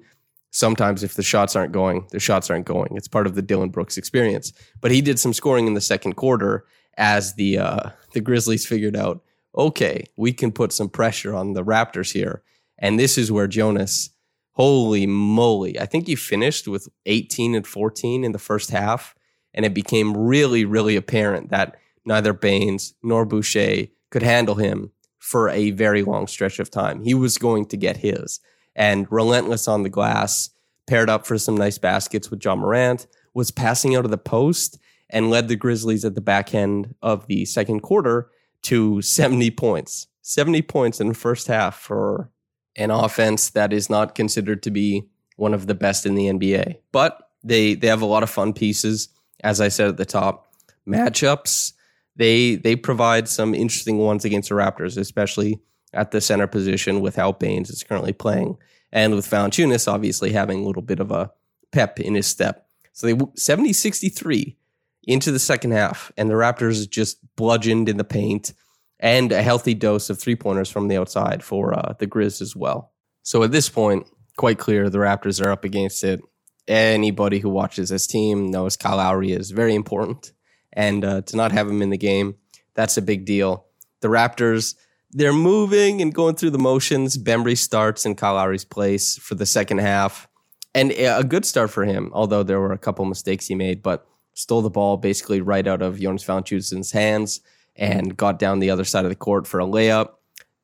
sometimes 0.51 1.03
if 1.03 1.15
the 1.15 1.23
shots 1.23 1.55
aren't 1.55 1.71
going, 1.71 2.07
the 2.11 2.19
shots 2.19 2.49
aren't 2.49 2.65
going. 2.65 2.95
It's 2.95 3.07
part 3.07 3.27
of 3.27 3.35
the 3.35 3.41
Dillon 3.41 3.69
Brooks 3.69 3.97
experience. 3.97 4.53
But 4.81 4.91
he 4.91 5.01
did 5.01 5.19
some 5.19 5.33
scoring 5.33 5.67
in 5.67 5.73
the 5.73 5.81
second 5.81 6.13
quarter 6.13 6.65
as 6.97 7.35
the 7.35 7.59
uh, 7.59 7.89
the 8.13 8.21
Grizzlies 8.21 8.65
figured 8.65 8.95
out, 8.95 9.21
okay, 9.55 10.05
we 10.17 10.33
can 10.33 10.51
put 10.51 10.73
some 10.73 10.89
pressure 10.89 11.33
on 11.33 11.53
the 11.53 11.63
Raptors 11.63 12.13
here. 12.13 12.43
And 12.77 12.99
this 12.99 13.17
is 13.17 13.31
where 13.31 13.47
Jonas, 13.47 14.11
holy 14.53 15.05
moly, 15.05 15.79
I 15.79 15.85
think 15.85 16.07
he 16.07 16.15
finished 16.15 16.67
with 16.67 16.87
18 17.05 17.55
and 17.55 17.67
14 17.67 18.23
in 18.23 18.31
the 18.31 18.39
first 18.39 18.71
half. 18.71 19.15
And 19.53 19.65
it 19.65 19.73
became 19.73 20.15
really, 20.15 20.63
really 20.65 20.95
apparent 20.95 21.49
that 21.49 21.75
neither 22.05 22.33
Baynes 22.33 22.93
nor 23.03 23.25
Boucher 23.25 23.87
could 24.09 24.23
handle 24.23 24.55
him 24.55 24.91
for 25.17 25.49
a 25.49 25.71
very 25.71 26.03
long 26.03 26.27
stretch 26.27 26.59
of 26.59 26.71
time. 26.71 27.01
He 27.01 27.13
was 27.13 27.37
going 27.37 27.65
to 27.67 27.77
get 27.77 27.97
his 27.97 28.39
and 28.75 29.11
relentless 29.11 29.67
on 29.67 29.83
the 29.83 29.89
glass, 29.89 30.49
paired 30.87 31.09
up 31.09 31.25
for 31.25 31.37
some 31.37 31.55
nice 31.55 31.77
baskets 31.77 32.29
with 32.29 32.43
Ja 32.43 32.55
Morant, 32.55 33.07
was 33.33 33.51
passing 33.51 33.95
out 33.95 34.05
of 34.05 34.11
the 34.11 34.17
post 34.17 34.77
and 35.09 35.29
led 35.29 35.47
the 35.47 35.55
Grizzlies 35.55 36.05
at 36.05 36.15
the 36.15 36.21
back 36.21 36.53
end 36.53 36.95
of 37.01 37.27
the 37.27 37.45
second 37.45 37.81
quarter 37.81 38.29
to 38.63 39.01
70 39.03 39.51
points. 39.51 40.07
70 40.21 40.61
points 40.63 40.99
in 40.99 41.07
the 41.07 41.13
first 41.13 41.47
half 41.47 41.75
for 41.75 42.29
an 42.75 42.91
offense 42.91 43.49
that 43.51 43.73
is 43.73 43.89
not 43.89 44.15
considered 44.15 44.61
to 44.63 44.71
be 44.71 45.07
one 45.37 45.53
of 45.53 45.67
the 45.67 45.73
best 45.73 46.05
in 46.05 46.15
the 46.15 46.25
NBA. 46.25 46.77
But 46.91 47.29
they 47.43 47.73
they 47.73 47.87
have 47.87 48.01
a 48.01 48.05
lot 48.05 48.23
of 48.23 48.29
fun 48.29 48.53
pieces, 48.53 49.09
as 49.43 49.61
I 49.61 49.69
said 49.69 49.87
at 49.87 49.97
the 49.97 50.05
top. 50.05 50.53
Matchups, 50.87 51.73
they 52.15 52.55
they 52.55 52.75
provide 52.75 53.27
some 53.27 53.55
interesting 53.55 53.97
ones 53.97 54.25
against 54.25 54.49
the 54.49 54.55
Raptors, 54.55 54.97
especially 54.97 55.59
at 55.93 56.11
the 56.11 56.21
center 56.21 56.47
position 56.47 57.01
with 57.01 57.15
how 57.15 57.31
Baynes 57.31 57.69
is 57.69 57.83
currently 57.83 58.13
playing, 58.13 58.57
and 58.91 59.15
with 59.15 59.29
Valanciunas 59.29 59.91
obviously 59.91 60.31
having 60.31 60.59
a 60.59 60.65
little 60.65 60.81
bit 60.81 60.99
of 60.99 61.11
a 61.11 61.31
pep 61.71 61.99
in 61.99 62.15
his 62.15 62.27
step. 62.27 62.67
So 62.93 63.07
they 63.07 63.13
70-63 63.13 64.55
into 65.03 65.31
the 65.31 65.39
second 65.39 65.71
half, 65.71 66.11
and 66.17 66.29
the 66.29 66.35
Raptors 66.35 66.89
just 66.89 67.17
bludgeoned 67.35 67.89
in 67.89 67.97
the 67.97 68.03
paint 68.03 68.53
and 68.99 69.31
a 69.31 69.41
healthy 69.41 69.73
dose 69.73 70.09
of 70.09 70.19
three 70.19 70.35
pointers 70.35 70.69
from 70.69 70.87
the 70.87 70.97
outside 70.97 71.43
for 71.43 71.73
uh, 71.73 71.93
the 71.99 72.07
Grizz 72.07 72.41
as 72.41 72.55
well. 72.55 72.91
So 73.23 73.43
at 73.43 73.51
this 73.51 73.69
point, 73.69 74.07
quite 74.37 74.57
clear 74.57 74.89
the 74.89 74.97
Raptors 74.97 75.43
are 75.43 75.51
up 75.51 75.63
against 75.63 76.03
it. 76.03 76.21
Anybody 76.67 77.39
who 77.39 77.49
watches 77.49 77.89
this 77.89 78.05
team 78.05 78.51
knows 78.51 78.77
Kyle 78.77 78.97
Lowry 78.97 79.31
is 79.31 79.51
very 79.51 79.73
important, 79.73 80.33
and 80.73 81.03
uh, 81.03 81.21
to 81.21 81.35
not 81.35 81.51
have 81.51 81.67
him 81.67 81.81
in 81.81 81.89
the 81.89 81.97
game, 81.97 82.35
that's 82.75 82.97
a 82.97 83.01
big 83.01 83.25
deal. 83.25 83.65
The 84.01 84.09
Raptors, 84.09 84.75
they're 85.11 85.33
moving 85.33 86.01
and 86.01 86.13
going 86.13 86.35
through 86.35 86.51
the 86.51 86.59
motions. 86.59 87.17
Bembry 87.17 87.57
starts 87.57 88.05
in 88.05 88.15
Kyle 88.15 88.35
Lowry's 88.35 88.65
place 88.65 89.17
for 89.17 89.35
the 89.35 89.45
second 89.45 89.79
half, 89.79 90.27
and 90.75 90.91
a 90.91 91.23
good 91.23 91.45
start 91.45 91.71
for 91.71 91.83
him, 91.83 92.11
although 92.13 92.43
there 92.43 92.59
were 92.59 92.73
a 92.73 92.77
couple 92.77 93.05
mistakes 93.05 93.47
he 93.47 93.55
made, 93.55 93.81
but 93.81 94.05
stole 94.33 94.61
the 94.61 94.69
ball 94.69 94.97
basically 94.97 95.41
right 95.41 95.67
out 95.67 95.81
of 95.81 95.99
Jonas 95.99 96.23
Valanciunas' 96.23 96.93
hands 96.93 97.41
and 97.75 98.15
got 98.15 98.39
down 98.39 98.59
the 98.59 98.69
other 98.69 98.83
side 98.83 99.03
of 99.03 99.09
the 99.09 99.15
court 99.15 99.47
for 99.47 99.59
a 99.59 99.65
layup. 99.65 100.11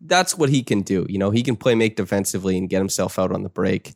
That's 0.02 0.38
what 0.38 0.50
he 0.50 0.62
can 0.62 0.82
do. 0.82 1.06
You 1.10 1.18
know, 1.18 1.32
he 1.32 1.42
can 1.42 1.56
play 1.56 1.74
make 1.74 1.96
defensively 1.96 2.58
and 2.58 2.70
get 2.70 2.80
himself 2.80 3.18
out 3.18 3.32
on 3.32 3.44
the 3.44 3.50
break. 3.50 3.94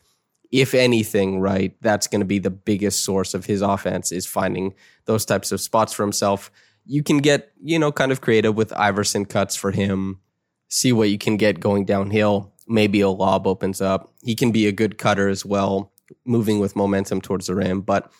If 0.51 0.73
anything, 0.73 1.39
right, 1.39 1.75
that's 1.81 2.07
going 2.07 2.21
to 2.21 2.25
be 2.25 2.39
the 2.39 2.49
biggest 2.49 3.05
source 3.05 3.33
of 3.35 3.45
his 3.45 3.61
offense 3.61 4.11
is 4.11 4.25
finding 4.25 4.73
those 5.05 5.25
types 5.25 5.51
of 5.51 5.61
spots 5.61 5.93
for 5.93 6.03
himself. 6.03 6.49
You 6.85 7.03
can 7.03 7.19
get, 7.19 7.51
you 7.61 7.77
know, 7.77 7.91
kind 7.91 8.11
of 8.11 8.21
creative 8.21 8.55
with 8.55 8.73
Iverson 8.73 9.25
cuts 9.25 9.55
for 9.55 9.71
him. 9.71 10.21
See 10.69 10.93
what 10.93 11.09
you 11.09 11.17
can 11.17 11.37
get 11.37 11.59
going 11.59 11.85
downhill. 11.85 12.53
Maybe 12.67 13.01
a 13.01 13.09
lob 13.09 13.47
opens 13.47 13.81
up. 13.81 14.13
He 14.23 14.35
can 14.35 14.51
be 14.51 14.67
a 14.67 14.71
good 14.71 14.97
cutter 14.97 15.27
as 15.27 15.43
well, 15.43 15.91
moving 16.25 16.59
with 16.59 16.75
momentum 16.75 17.21
towards 17.21 17.47
the 17.47 17.55
rim, 17.55 17.81
but 17.81 18.11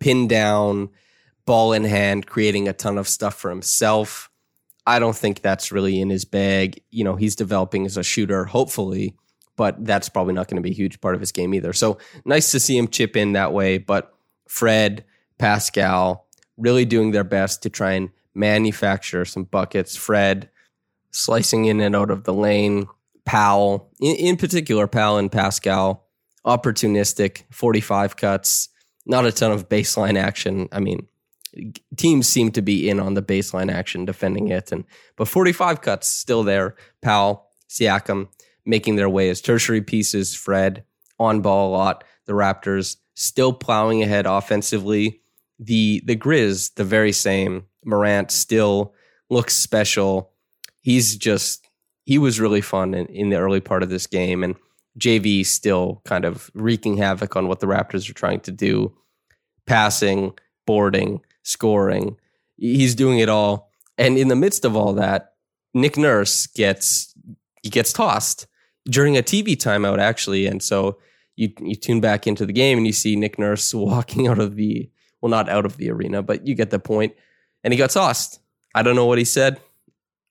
pin 0.00 0.26
down, 0.28 0.90
ball 1.46 1.72
in 1.72 1.84
hand, 1.84 2.26
creating 2.26 2.68
a 2.68 2.72
ton 2.72 2.98
of 2.98 3.08
stuff 3.08 3.36
for 3.36 3.50
himself 3.50 4.28
I 4.86 4.98
don't 4.98 5.16
think 5.16 5.40
that's 5.40 5.70
really 5.70 6.00
in 6.00 6.10
his 6.10 6.24
bag. 6.24 6.82
You 6.90 7.04
know, 7.04 7.16
he's 7.16 7.36
developing 7.36 7.86
as 7.86 7.96
a 7.96 8.02
shooter, 8.02 8.44
hopefully, 8.44 9.14
but 9.56 9.84
that's 9.84 10.08
probably 10.08 10.34
not 10.34 10.48
going 10.48 10.56
to 10.56 10.62
be 10.62 10.70
a 10.70 10.74
huge 10.74 11.00
part 11.00 11.14
of 11.14 11.20
his 11.20 11.32
game 11.32 11.54
either. 11.54 11.72
So 11.72 11.98
nice 12.24 12.50
to 12.50 12.60
see 12.60 12.76
him 12.76 12.88
chip 12.88 13.16
in 13.16 13.32
that 13.32 13.52
way. 13.52 13.78
But 13.78 14.12
Fred, 14.48 15.04
Pascal, 15.38 16.26
really 16.56 16.84
doing 16.84 17.12
their 17.12 17.24
best 17.24 17.62
to 17.62 17.70
try 17.70 17.92
and 17.92 18.10
manufacture 18.34 19.24
some 19.24 19.44
buckets. 19.44 19.94
Fred 19.94 20.50
slicing 21.12 21.66
in 21.66 21.80
and 21.80 21.94
out 21.94 22.10
of 22.10 22.24
the 22.24 22.34
lane. 22.34 22.86
Powell, 23.24 23.90
in, 24.00 24.16
in 24.16 24.36
particular, 24.36 24.88
Powell 24.88 25.18
and 25.18 25.30
Pascal, 25.30 26.08
opportunistic, 26.44 27.44
45 27.50 28.16
cuts, 28.16 28.68
not 29.06 29.26
a 29.26 29.32
ton 29.32 29.52
of 29.52 29.68
baseline 29.68 30.18
action. 30.18 30.68
I 30.72 30.80
mean, 30.80 31.06
teams 31.96 32.28
seem 32.28 32.50
to 32.52 32.62
be 32.62 32.88
in 32.88 32.98
on 32.98 33.14
the 33.14 33.22
baseline 33.22 33.70
action 33.70 34.04
defending 34.04 34.48
it. 34.48 34.72
And 34.72 34.84
but 35.16 35.28
45 35.28 35.80
cuts 35.80 36.08
still 36.08 36.42
there. 36.42 36.74
Powell, 37.00 37.48
Siakam 37.68 38.28
making 38.64 38.96
their 38.96 39.08
way 39.08 39.28
as 39.28 39.40
tertiary 39.40 39.82
pieces. 39.82 40.34
Fred 40.34 40.84
on 41.18 41.40
ball 41.40 41.68
a 41.68 41.72
lot. 41.72 42.04
The 42.26 42.32
Raptors 42.32 42.96
still 43.14 43.52
plowing 43.52 44.02
ahead 44.02 44.26
offensively. 44.26 45.20
The 45.58 46.02
the 46.04 46.16
Grizz, 46.16 46.74
the 46.74 46.84
very 46.84 47.12
same. 47.12 47.66
Morant 47.84 48.30
still 48.30 48.94
looks 49.28 49.54
special. 49.54 50.31
He's 50.82 51.16
just 51.16 51.66
he 52.04 52.18
was 52.18 52.40
really 52.40 52.60
fun 52.60 52.94
in, 52.94 53.06
in 53.06 53.30
the 53.30 53.36
early 53.36 53.60
part 53.60 53.82
of 53.82 53.88
this 53.88 54.06
game 54.06 54.42
and 54.42 54.56
JV 54.98 55.44
still 55.46 56.02
kind 56.04 56.24
of 56.24 56.50
wreaking 56.54 56.96
havoc 56.96 57.36
on 57.36 57.48
what 57.48 57.60
the 57.60 57.66
Raptors 57.66 58.08
are 58.10 58.14
trying 58.14 58.40
to 58.40 58.52
do. 58.52 58.92
Passing, 59.66 60.34
boarding, 60.66 61.20
scoring. 61.42 62.16
He's 62.56 62.94
doing 62.94 63.18
it 63.18 63.28
all. 63.28 63.70
And 63.96 64.18
in 64.18 64.28
the 64.28 64.36
midst 64.36 64.64
of 64.64 64.76
all 64.76 64.92
that, 64.94 65.34
Nick 65.74 65.96
Nurse 65.96 66.46
gets 66.46 67.14
he 67.62 67.70
gets 67.70 67.92
tossed 67.92 68.46
during 68.86 69.16
a 69.16 69.22
TV 69.22 69.56
timeout, 69.56 69.98
actually. 69.98 70.46
And 70.46 70.62
so 70.62 70.98
you 71.36 71.52
you 71.60 71.74
tune 71.74 72.00
back 72.00 72.26
into 72.26 72.44
the 72.44 72.52
game 72.52 72.78
and 72.78 72.86
you 72.86 72.92
see 72.92 73.16
Nick 73.16 73.38
Nurse 73.38 73.72
walking 73.74 74.26
out 74.26 74.38
of 74.38 74.56
the 74.56 74.90
well, 75.20 75.30
not 75.30 75.48
out 75.48 75.64
of 75.64 75.76
the 75.76 75.90
arena, 75.90 76.22
but 76.22 76.46
you 76.46 76.54
get 76.54 76.70
the 76.70 76.80
point. 76.80 77.14
And 77.62 77.72
he 77.72 77.78
got 77.78 77.90
tossed. 77.90 78.40
I 78.74 78.82
don't 78.82 78.96
know 78.96 79.06
what 79.06 79.18
he 79.18 79.24
said. 79.24 79.60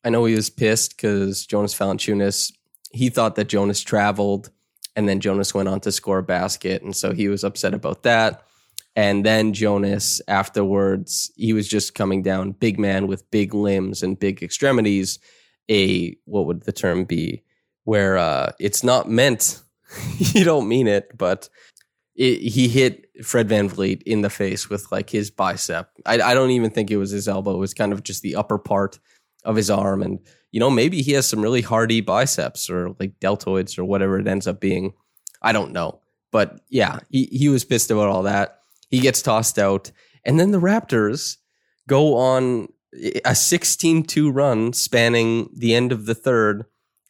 I 0.03 0.09
know 0.09 0.25
he 0.25 0.35
was 0.35 0.49
pissed 0.49 0.97
because 0.97 1.45
Jonas 1.45 1.77
Valanciunas 1.77 2.51
he 2.91 3.09
thought 3.09 3.35
that 3.35 3.47
Jonas 3.47 3.81
traveled, 3.81 4.49
and 4.95 5.07
then 5.07 5.19
Jonas 5.19 5.53
went 5.53 5.69
on 5.69 5.79
to 5.81 5.91
score 5.91 6.19
a 6.19 6.23
basket, 6.23 6.81
and 6.81 6.95
so 6.95 7.13
he 7.13 7.27
was 7.27 7.43
upset 7.43 7.73
about 7.73 8.03
that. 8.03 8.43
And 8.95 9.25
then 9.25 9.53
Jonas, 9.53 10.21
afterwards, 10.27 11.31
he 11.35 11.53
was 11.53 11.67
just 11.67 11.95
coming 11.95 12.21
down, 12.21 12.51
big 12.51 12.77
man 12.77 13.07
with 13.07 13.29
big 13.31 13.53
limbs 13.53 14.03
and 14.03 14.19
big 14.19 14.43
extremities. 14.43 15.17
A, 15.69 16.17
what 16.25 16.45
would 16.45 16.63
the 16.63 16.73
term 16.73 17.05
be? 17.05 17.43
Where 17.85 18.17
uh, 18.17 18.51
it's 18.59 18.83
not 18.83 19.09
meant, 19.09 19.61
you 20.17 20.43
don't 20.43 20.67
mean 20.67 20.87
it, 20.87 21.17
but 21.17 21.47
it, 22.15 22.39
he 22.39 22.67
hit 22.67 23.09
Fred 23.23 23.47
VanVleet 23.47 24.03
in 24.03 24.21
the 24.21 24.29
face 24.29 24.69
with 24.69 24.91
like 24.91 25.09
his 25.09 25.31
bicep. 25.31 25.89
I, 26.05 26.15
I 26.15 26.33
don't 26.33 26.51
even 26.51 26.69
think 26.69 26.91
it 26.91 26.97
was 26.97 27.11
his 27.11 27.29
elbow. 27.29 27.55
It 27.55 27.59
was 27.59 27.73
kind 27.73 27.93
of 27.93 28.03
just 28.03 28.21
the 28.21 28.35
upper 28.35 28.57
part 28.57 28.99
of 29.43 29.55
his 29.55 29.69
arm. 29.69 30.01
And, 30.01 30.19
you 30.51 30.59
know, 30.59 30.69
maybe 30.69 31.01
he 31.01 31.13
has 31.13 31.27
some 31.27 31.41
really 31.41 31.61
hardy 31.61 32.01
biceps 32.01 32.69
or 32.69 32.95
like 32.99 33.19
deltoids 33.19 33.77
or 33.77 33.85
whatever 33.85 34.19
it 34.19 34.27
ends 34.27 34.47
up 34.47 34.59
being. 34.59 34.93
I 35.41 35.51
don't 35.51 35.71
know. 35.71 35.99
But 36.31 36.61
yeah, 36.69 36.99
he, 37.09 37.25
he 37.25 37.49
was 37.49 37.65
pissed 37.65 37.91
about 37.91 38.09
all 38.09 38.23
that. 38.23 38.59
He 38.89 38.99
gets 38.99 39.21
tossed 39.21 39.57
out. 39.59 39.91
And 40.23 40.39
then 40.39 40.51
the 40.51 40.59
Raptors 40.59 41.37
go 41.87 42.15
on 42.15 42.67
a 43.25 43.35
16 43.35 44.03
2 44.03 44.31
run 44.31 44.73
spanning 44.73 45.49
the 45.55 45.73
end 45.73 45.91
of 45.91 46.05
the 46.05 46.15
third 46.15 46.65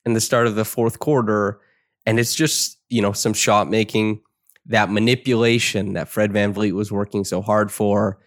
and 0.05 0.15
the 0.15 0.21
start 0.21 0.47
of 0.47 0.55
the 0.55 0.65
fourth 0.65 0.99
quarter. 0.99 1.59
And 2.05 2.19
it's 2.19 2.35
just, 2.35 2.77
you 2.89 3.01
know, 3.01 3.11
some 3.11 3.33
shot 3.33 3.69
making, 3.69 4.21
that 4.67 4.91
manipulation 4.91 5.93
that 5.93 6.07
Fred 6.07 6.31
VanVleet 6.31 6.73
was 6.73 6.91
working 6.91 7.23
so 7.23 7.41
hard 7.41 7.71
for, 7.71 8.19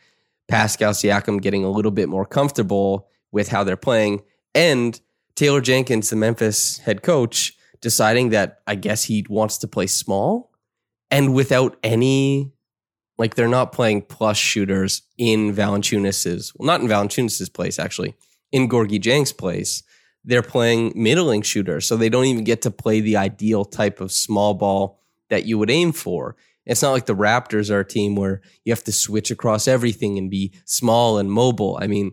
Pascal 0.49 0.93
Siakam 0.93 1.41
getting 1.41 1.65
a 1.65 1.71
little 1.71 1.91
bit 1.91 2.09
more 2.09 2.27
comfortable 2.27 3.09
with 3.35 3.49
how 3.49 3.65
they're 3.65 3.77
playing, 3.77 4.23
and 4.55 4.99
Taylor 5.35 5.61
Jenkins, 5.61 6.09
the 6.09 6.17
Memphis 6.17 6.79
head 6.79 7.03
coach, 7.03 7.57
deciding 7.81 8.31
that 8.31 8.61
I 8.67 8.77
guess 8.77 9.03
he 9.03 9.27
wants 9.29 9.59
to 9.59 9.69
play 9.69 9.89
small 9.89 10.53
and 11.11 11.35
without 11.35 11.77
any 11.83 12.53
like 13.19 13.35
they're 13.35 13.47
not 13.49 13.73
playing 13.73 14.03
plus 14.03 14.37
shooters 14.37 15.03
in 15.19 15.55
Valanciunas's, 15.55 16.53
well, 16.57 16.67
not 16.67 16.81
in 16.81 16.89
Valanciunas's 16.89 17.49
place 17.49 17.79
actually, 17.79 18.15
in 18.53 18.69
Gorgui 18.69 19.01
Dieng's 19.01 19.33
place. 19.33 19.83
They're 20.25 20.43
playing 20.43 20.93
middling 20.95 21.43
shooters, 21.43 21.87
so 21.87 21.97
they 21.97 22.09
don't 22.09 22.25
even 22.25 22.45
get 22.45 22.63
to 22.63 22.71
play 22.71 23.01
the 23.01 23.17
ideal 23.17 23.65
type 23.65 24.01
of 24.01 24.11
small 24.11 24.55
ball 24.55 25.01
that 25.29 25.45
you 25.45 25.59
would 25.59 25.71
aim 25.71 25.93
for. 25.93 26.37
It's 26.65 26.83
not 26.83 26.93
like 26.93 27.07
the 27.07 27.15
Raptors 27.15 27.71
are 27.71 27.81
a 27.81 27.87
team 27.87 28.17
where 28.17 28.41
you 28.65 28.73
have 28.73 28.85
to 28.85 28.93
switch 28.93 29.31
across 29.31 29.69
everything 29.69 30.17
and 30.17 30.31
be 30.31 30.53
small 30.65 31.19
and 31.19 31.31
mobile. 31.31 31.79
I 31.81 31.89
mean, 31.89 32.13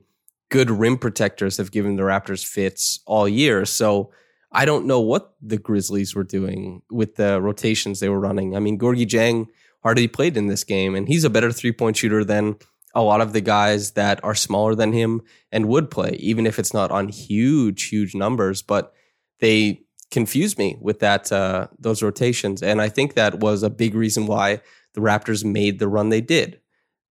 good 0.52 0.70
rim 0.70 0.98
protectors 0.98 1.58
have 1.58 1.72
given 1.72 1.96
the 1.96 2.04
Raptors 2.04 2.46
fits 2.46 3.00
all 3.08 3.28
year. 3.28 3.66
So 3.66 4.12
I 4.52 4.66
don't 4.66 4.86
know 4.86 5.00
what 5.00 5.34
the 5.42 5.58
Grizzlies 5.58 6.14
were 6.14 6.26
doing 6.26 6.82
with 6.92 7.16
the 7.16 7.42
rotations 7.42 8.00
they 8.00 8.10
were 8.10 8.20
running. 8.20 8.56
I 8.56 8.60
mean, 8.60 8.78
Gorgui 8.78 9.08
Dieng 9.08 9.48
hardly 9.82 10.08
played 10.08 10.38
in 10.38 10.48
this 10.48 10.66
game, 10.66 10.94
and 10.94 11.08
he's 11.08 11.24
a 11.24 11.30
better 11.30 11.52
three 11.52 11.72
point 11.72 11.98
shooter 11.98 12.24
than 12.24 12.58
a 12.94 13.02
lot 13.02 13.22
of 13.22 13.32
the 13.32 13.42
guys 13.42 13.92
that 13.92 14.22
are 14.24 14.36
smaller 14.36 14.76
than 14.76 14.92
him 14.92 15.22
and 15.52 15.70
would 15.70 15.90
play, 15.90 16.18
even 16.20 16.46
if 16.46 16.60
it's 16.60 16.74
not 16.74 16.92
on 16.92 17.08
huge, 17.08 17.88
huge 17.88 18.14
numbers. 18.14 18.62
But 18.62 18.94
they 19.40 19.84
confused 20.12 20.58
me 20.58 20.78
with 20.82 21.00
that 21.00 21.32
uh, 21.32 21.68
those 21.80 22.04
rotations, 22.04 22.62
and 22.62 22.82
I 22.82 22.90
think 22.90 23.14
that 23.14 23.40
was 23.40 23.64
a 23.64 23.70
big 23.70 23.96
reason 23.96 24.28
why 24.28 24.60
the 24.94 25.02
Raptors 25.02 25.46
made 25.46 25.80
the 25.80 25.88
run 25.88 26.10
they 26.10 26.20
did. 26.20 26.60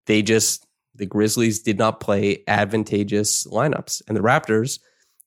They 0.05 0.21
just 0.21 0.67
the 0.99 1.07
Grizzlies 1.07 1.61
did 1.61 1.77
not 1.77 1.99
play 1.99 2.43
advantageous 2.47 3.47
lineups, 3.47 4.03
and 4.07 4.15
the 4.15 4.21
Raptors 4.21 4.79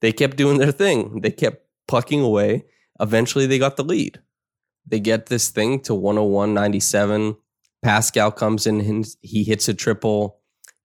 they 0.02 0.12
kept 0.12 0.36
doing 0.36 0.58
their 0.58 0.72
thing. 0.72 1.20
They 1.20 1.30
kept 1.30 1.64
plucking 1.88 2.20
away. 2.20 2.64
Eventually, 3.00 3.46
they 3.46 3.58
got 3.58 3.76
the 3.76 3.84
lead. 3.84 4.20
They 4.86 5.00
get 5.00 5.26
this 5.26 5.48
thing 5.48 5.80
to 5.82 5.92
101.97. 5.92 7.36
Pascal 7.82 8.32
comes 8.32 8.66
in, 8.66 9.04
he 9.22 9.44
hits 9.44 9.68
a 9.68 9.74
triple, 9.74 10.40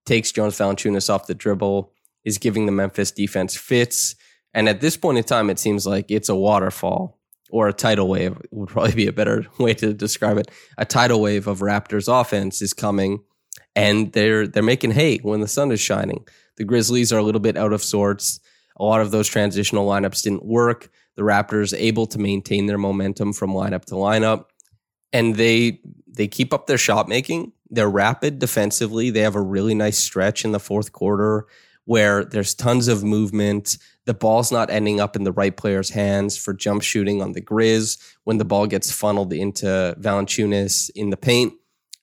takes 0.05 0.31
Jonas 0.31 0.59
Valanciunas 0.59 1.09
off 1.09 1.27
the 1.27 1.35
dribble, 1.35 1.91
is 2.23 2.37
giving 2.37 2.65
the 2.65 2.71
Memphis 2.71 3.11
defense 3.11 3.55
fits. 3.55 4.15
And 4.53 4.69
at 4.69 4.81
this 4.81 4.95
point 4.95 5.17
in 5.17 5.23
time, 5.23 5.49
it 5.49 5.59
seems 5.59 5.85
like 5.85 6.09
it's 6.09 6.29
a 6.29 6.35
waterfall 6.35 7.19
or 7.49 7.67
a 7.67 7.73
tidal 7.73 8.07
wave 8.07 8.39
would 8.51 8.69
probably 8.69 8.93
be 8.93 9.07
a 9.07 9.13
better 9.13 9.45
way 9.59 9.73
to 9.75 9.93
describe 9.93 10.37
it. 10.37 10.51
A 10.77 10.85
tidal 10.85 11.21
wave 11.21 11.47
of 11.47 11.59
Raptors 11.59 12.07
offense 12.07 12.61
is 12.61 12.73
coming 12.73 13.23
and 13.77 14.11
they're 14.11 14.47
they're 14.47 14.63
making 14.63 14.91
hay 14.91 15.19
when 15.19 15.39
the 15.39 15.47
sun 15.47 15.71
is 15.71 15.79
shining. 15.79 16.25
The 16.57 16.65
Grizzlies 16.65 17.13
are 17.13 17.19
a 17.19 17.23
little 17.23 17.39
bit 17.39 17.55
out 17.55 17.71
of 17.71 17.83
sorts. 17.83 18.39
A 18.77 18.83
lot 18.83 19.01
of 19.01 19.11
those 19.11 19.27
transitional 19.27 19.87
lineups 19.87 20.23
didn't 20.23 20.45
work. 20.45 20.89
The 21.15 21.21
Raptors 21.21 21.77
able 21.77 22.07
to 22.07 22.19
maintain 22.19 22.65
their 22.65 22.77
momentum 22.77 23.33
from 23.33 23.51
lineup 23.51 23.85
to 23.85 23.95
lineup 23.95 24.45
and 25.13 25.35
they 25.35 25.79
they 26.07 26.27
keep 26.27 26.53
up 26.53 26.65
their 26.65 26.77
shot 26.77 27.07
making. 27.07 27.51
They're 27.69 27.89
rapid 27.89 28.39
defensively. 28.39 29.11
They 29.11 29.19
have 29.21 29.35
a 29.35 29.41
really 29.41 29.75
nice 29.75 29.99
stretch 29.99 30.43
in 30.43 30.51
the 30.51 30.59
fourth 30.59 30.91
quarter 30.91 31.45
where 31.85 32.25
there's 32.25 32.55
tons 32.55 32.87
of 32.87 33.03
movement. 33.03 33.77
The 34.05 34.13
ball's 34.13 34.51
not 34.51 34.69
ending 34.69 34.99
up 34.99 35.15
in 35.15 35.23
the 35.23 35.31
right 35.31 35.55
player's 35.55 35.91
hands 35.91 36.35
for 36.35 36.53
jump 36.53 36.81
shooting 36.81 37.21
on 37.21 37.33
the 37.33 37.41
Grizz 37.41 37.97
when 38.23 38.39
the 38.39 38.45
ball 38.45 38.65
gets 38.65 38.91
funneled 38.91 39.31
into 39.33 39.95
Valanciunas 39.99 40.89
in 40.95 41.11
the 41.11 41.17
paint. 41.17 41.53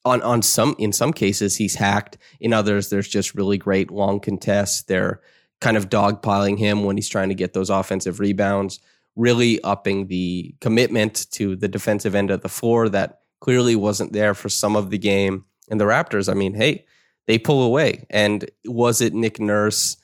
On 0.04 0.20
on 0.22 0.42
some 0.42 0.76
in 0.78 0.92
some 0.92 1.12
cases 1.12 1.56
he's 1.56 1.76
hacked. 1.76 2.18
In 2.40 2.52
others, 2.52 2.90
there's 2.90 3.08
just 3.08 3.34
really 3.34 3.56
great 3.56 3.90
long 3.90 4.20
contests. 4.20 4.82
They're 4.82 5.20
kind 5.60 5.76
of 5.76 5.88
dogpiling 5.88 6.58
him 6.58 6.84
when 6.84 6.96
he's 6.96 7.08
trying 7.08 7.30
to 7.30 7.34
get 7.34 7.54
those 7.54 7.70
offensive 7.70 8.20
rebounds, 8.20 8.80
really 9.16 9.62
upping 9.62 10.08
the 10.08 10.54
commitment 10.60 11.26
to 11.32 11.56
the 11.56 11.68
defensive 11.68 12.14
end 12.14 12.30
of 12.30 12.42
the 12.42 12.48
floor 12.48 12.88
that 12.90 13.20
clearly 13.40 13.76
wasn't 13.76 14.12
there 14.12 14.34
for 14.34 14.48
some 14.48 14.76
of 14.76 14.90
the 14.90 14.98
game. 14.98 15.44
And 15.70 15.80
the 15.80 15.84
Raptors, 15.84 16.30
I 16.30 16.34
mean, 16.34 16.54
hey, 16.54 16.84
they 17.26 17.38
pull 17.38 17.62
away. 17.62 18.06
And 18.10 18.50
was 18.64 19.00
it 19.00 19.14
Nick 19.14 19.40
Nurse 19.40 19.96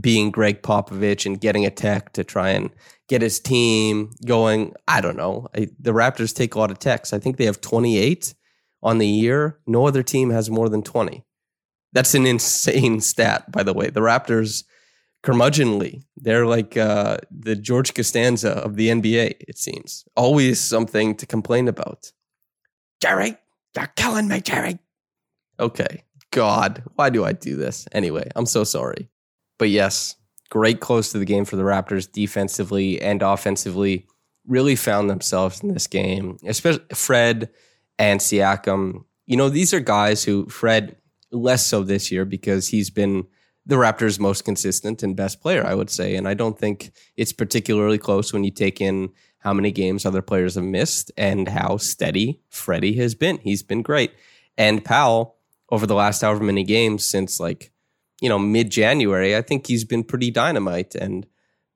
being 0.00 0.30
Gregg 0.30 0.62
Popovich 0.62 1.24
and 1.24 1.40
getting 1.40 1.64
a 1.64 1.70
tech 1.70 2.12
to 2.14 2.24
try 2.24 2.50
and 2.50 2.70
get 3.08 3.22
his 3.22 3.40
team 3.40 4.10
going? 4.26 4.74
I 4.86 5.00
don't 5.00 5.16
know. 5.16 5.48
I, 5.56 5.68
the 5.78 5.92
Raptors 5.92 6.34
take 6.34 6.54
a 6.54 6.58
lot 6.58 6.70
of 6.70 6.78
techs. 6.78 7.12
I 7.12 7.18
think 7.18 7.36
they 7.36 7.46
have 7.46 7.60
28 7.60 8.34
on 8.82 8.98
the 8.98 9.06
year. 9.06 9.58
No 9.66 9.86
other 9.86 10.02
team 10.02 10.30
has 10.30 10.50
more 10.50 10.68
than 10.68 10.82
20. 10.82 11.24
That's 11.92 12.14
an 12.14 12.26
insane 12.26 13.00
stat, 13.12 13.50
by 13.50 13.62
the 13.62 13.74
way. 13.74 13.90
The 13.90 14.00
Raptors, 14.00 14.64
curmudgeonly, 15.24 16.02
they're 16.16 16.46
like 16.46 16.76
uh, 16.76 17.18
the 17.30 17.56
George 17.56 17.94
Costanza 17.94 18.50
of 18.50 18.76
the 18.76 18.88
NBA, 18.88 19.34
it 19.40 19.58
seems. 19.58 20.04
Always 20.16 20.60
something 20.60 21.16
to 21.16 21.26
complain 21.26 21.68
about. 21.68 22.12
Jerry, 23.00 23.36
you're 23.76 23.86
killing 23.96 24.28
me, 24.28 24.40
Jerry. 24.40 24.78
Okay. 25.60 26.04
God, 26.30 26.82
why 26.94 27.10
do 27.10 27.24
I 27.24 27.32
do 27.32 27.56
this? 27.56 27.86
Anyway, 27.92 28.28
I'm 28.36 28.46
so 28.46 28.64
sorry. 28.64 29.08
But 29.58 29.70
yes, 29.70 30.16
great 30.50 30.80
close 30.80 31.10
to 31.12 31.18
the 31.18 31.24
game 31.24 31.44
for 31.44 31.56
the 31.56 31.62
Raptors 31.62 32.10
defensively 32.10 33.00
and 33.00 33.22
offensively. 33.22 34.06
Really 34.46 34.76
found 34.76 35.10
themselves 35.10 35.62
in 35.62 35.72
this 35.72 35.86
game, 35.86 36.38
especially 36.44 36.84
Fred 36.94 37.50
and 37.98 38.20
Siakam. 38.20 39.04
You 39.26 39.36
know, 39.36 39.48
these 39.48 39.74
are 39.74 39.80
guys 39.80 40.24
who, 40.24 40.48
Fred, 40.48 40.96
less 41.30 41.66
so 41.66 41.82
this 41.82 42.10
year 42.10 42.24
because 42.24 42.68
he's 42.68 42.90
been 42.90 43.26
the 43.66 43.76
Raptors' 43.76 44.18
most 44.18 44.44
consistent 44.44 45.02
and 45.02 45.14
best 45.14 45.42
player, 45.42 45.64
I 45.66 45.74
would 45.74 45.90
say. 45.90 46.16
And 46.16 46.26
I 46.26 46.34
don't 46.34 46.58
think 46.58 46.90
it's 47.16 47.32
particularly 47.32 47.98
close 47.98 48.32
when 48.32 48.44
you 48.44 48.50
take 48.50 48.80
in 48.80 49.10
how 49.40 49.52
many 49.52 49.70
games 49.70 50.04
other 50.04 50.22
players 50.22 50.54
have 50.54 50.64
missed 50.64 51.12
and 51.16 51.48
how 51.48 51.76
steady 51.76 52.40
Freddie 52.48 52.94
has 52.94 53.14
been. 53.14 53.38
He's 53.38 53.62
been 53.62 53.82
great. 53.82 54.12
And 54.56 54.84
Powell, 54.84 55.36
over 55.70 55.86
the 55.86 55.94
last 55.94 56.22
however 56.22 56.42
many 56.42 56.64
games 56.64 57.04
since 57.04 57.38
like 57.38 57.70
you 58.20 58.28
know 58.28 58.38
mid 58.38 58.70
January, 58.70 59.36
I 59.36 59.42
think 59.42 59.66
he's 59.66 59.84
been 59.84 60.02
pretty 60.02 60.30
dynamite. 60.30 60.94
And 60.94 61.26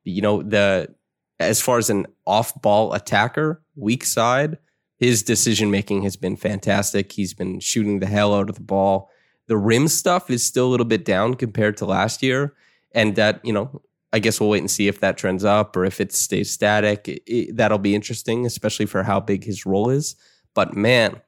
you 0.05 0.23
know 0.23 0.43
the 0.43 0.95
as 1.39 1.61
far 1.61 1.79
as 1.79 1.91
an 1.91 2.07
off 2.27 2.61
ball 2.61 2.93
attacker, 2.95 3.63
weak 3.77 4.05
side, 4.05 4.59
his 5.03 5.25
decision 5.25 5.69
making 5.69 6.03
has 6.03 6.15
been 6.15 6.37
fantastic. 6.37 7.11
He's 7.11 7.35
been 7.35 7.59
shooting 7.59 7.99
the 7.99 8.07
hell 8.07 8.33
out 8.33 8.49
of 8.49 8.55
the 8.55 8.63
ball. 8.63 9.11
The 9.49 9.57
rim 9.57 9.89
stuff 9.89 10.31
is 10.31 10.47
still 10.47 10.69
a 10.69 10.71
little 10.71 10.87
bit 10.87 11.05
down 11.05 11.35
compared 11.35 11.77
to 11.79 11.87
last 11.87 12.23
year, 12.23 12.55
and 12.93 13.17
that 13.17 13.45
you 13.45 13.53
know. 13.53 13.83
I 14.15 14.19
guess 14.19 14.39
we'll 14.39 14.51
wait 14.51 14.59
and 14.59 14.71
see 14.71 14.89
if 14.89 15.01
that 15.01 15.17
trends 15.17 15.43
up 15.43 15.75
or 15.75 15.87
if 15.87 15.99
it 15.99 16.13
stays 16.13 16.53
static. 16.53 17.09
It, 17.09 17.23
it, 17.27 17.57
that'll 17.57 17.79
be 17.79 17.95
interesting, 17.95 18.45
especially 18.45 18.85
for 18.85 19.03
how 19.03 19.21
big 19.21 19.43
his 19.43 19.65
role 19.65 19.89
is. 19.89 20.17
But 20.53 20.77
man, 20.77 21.23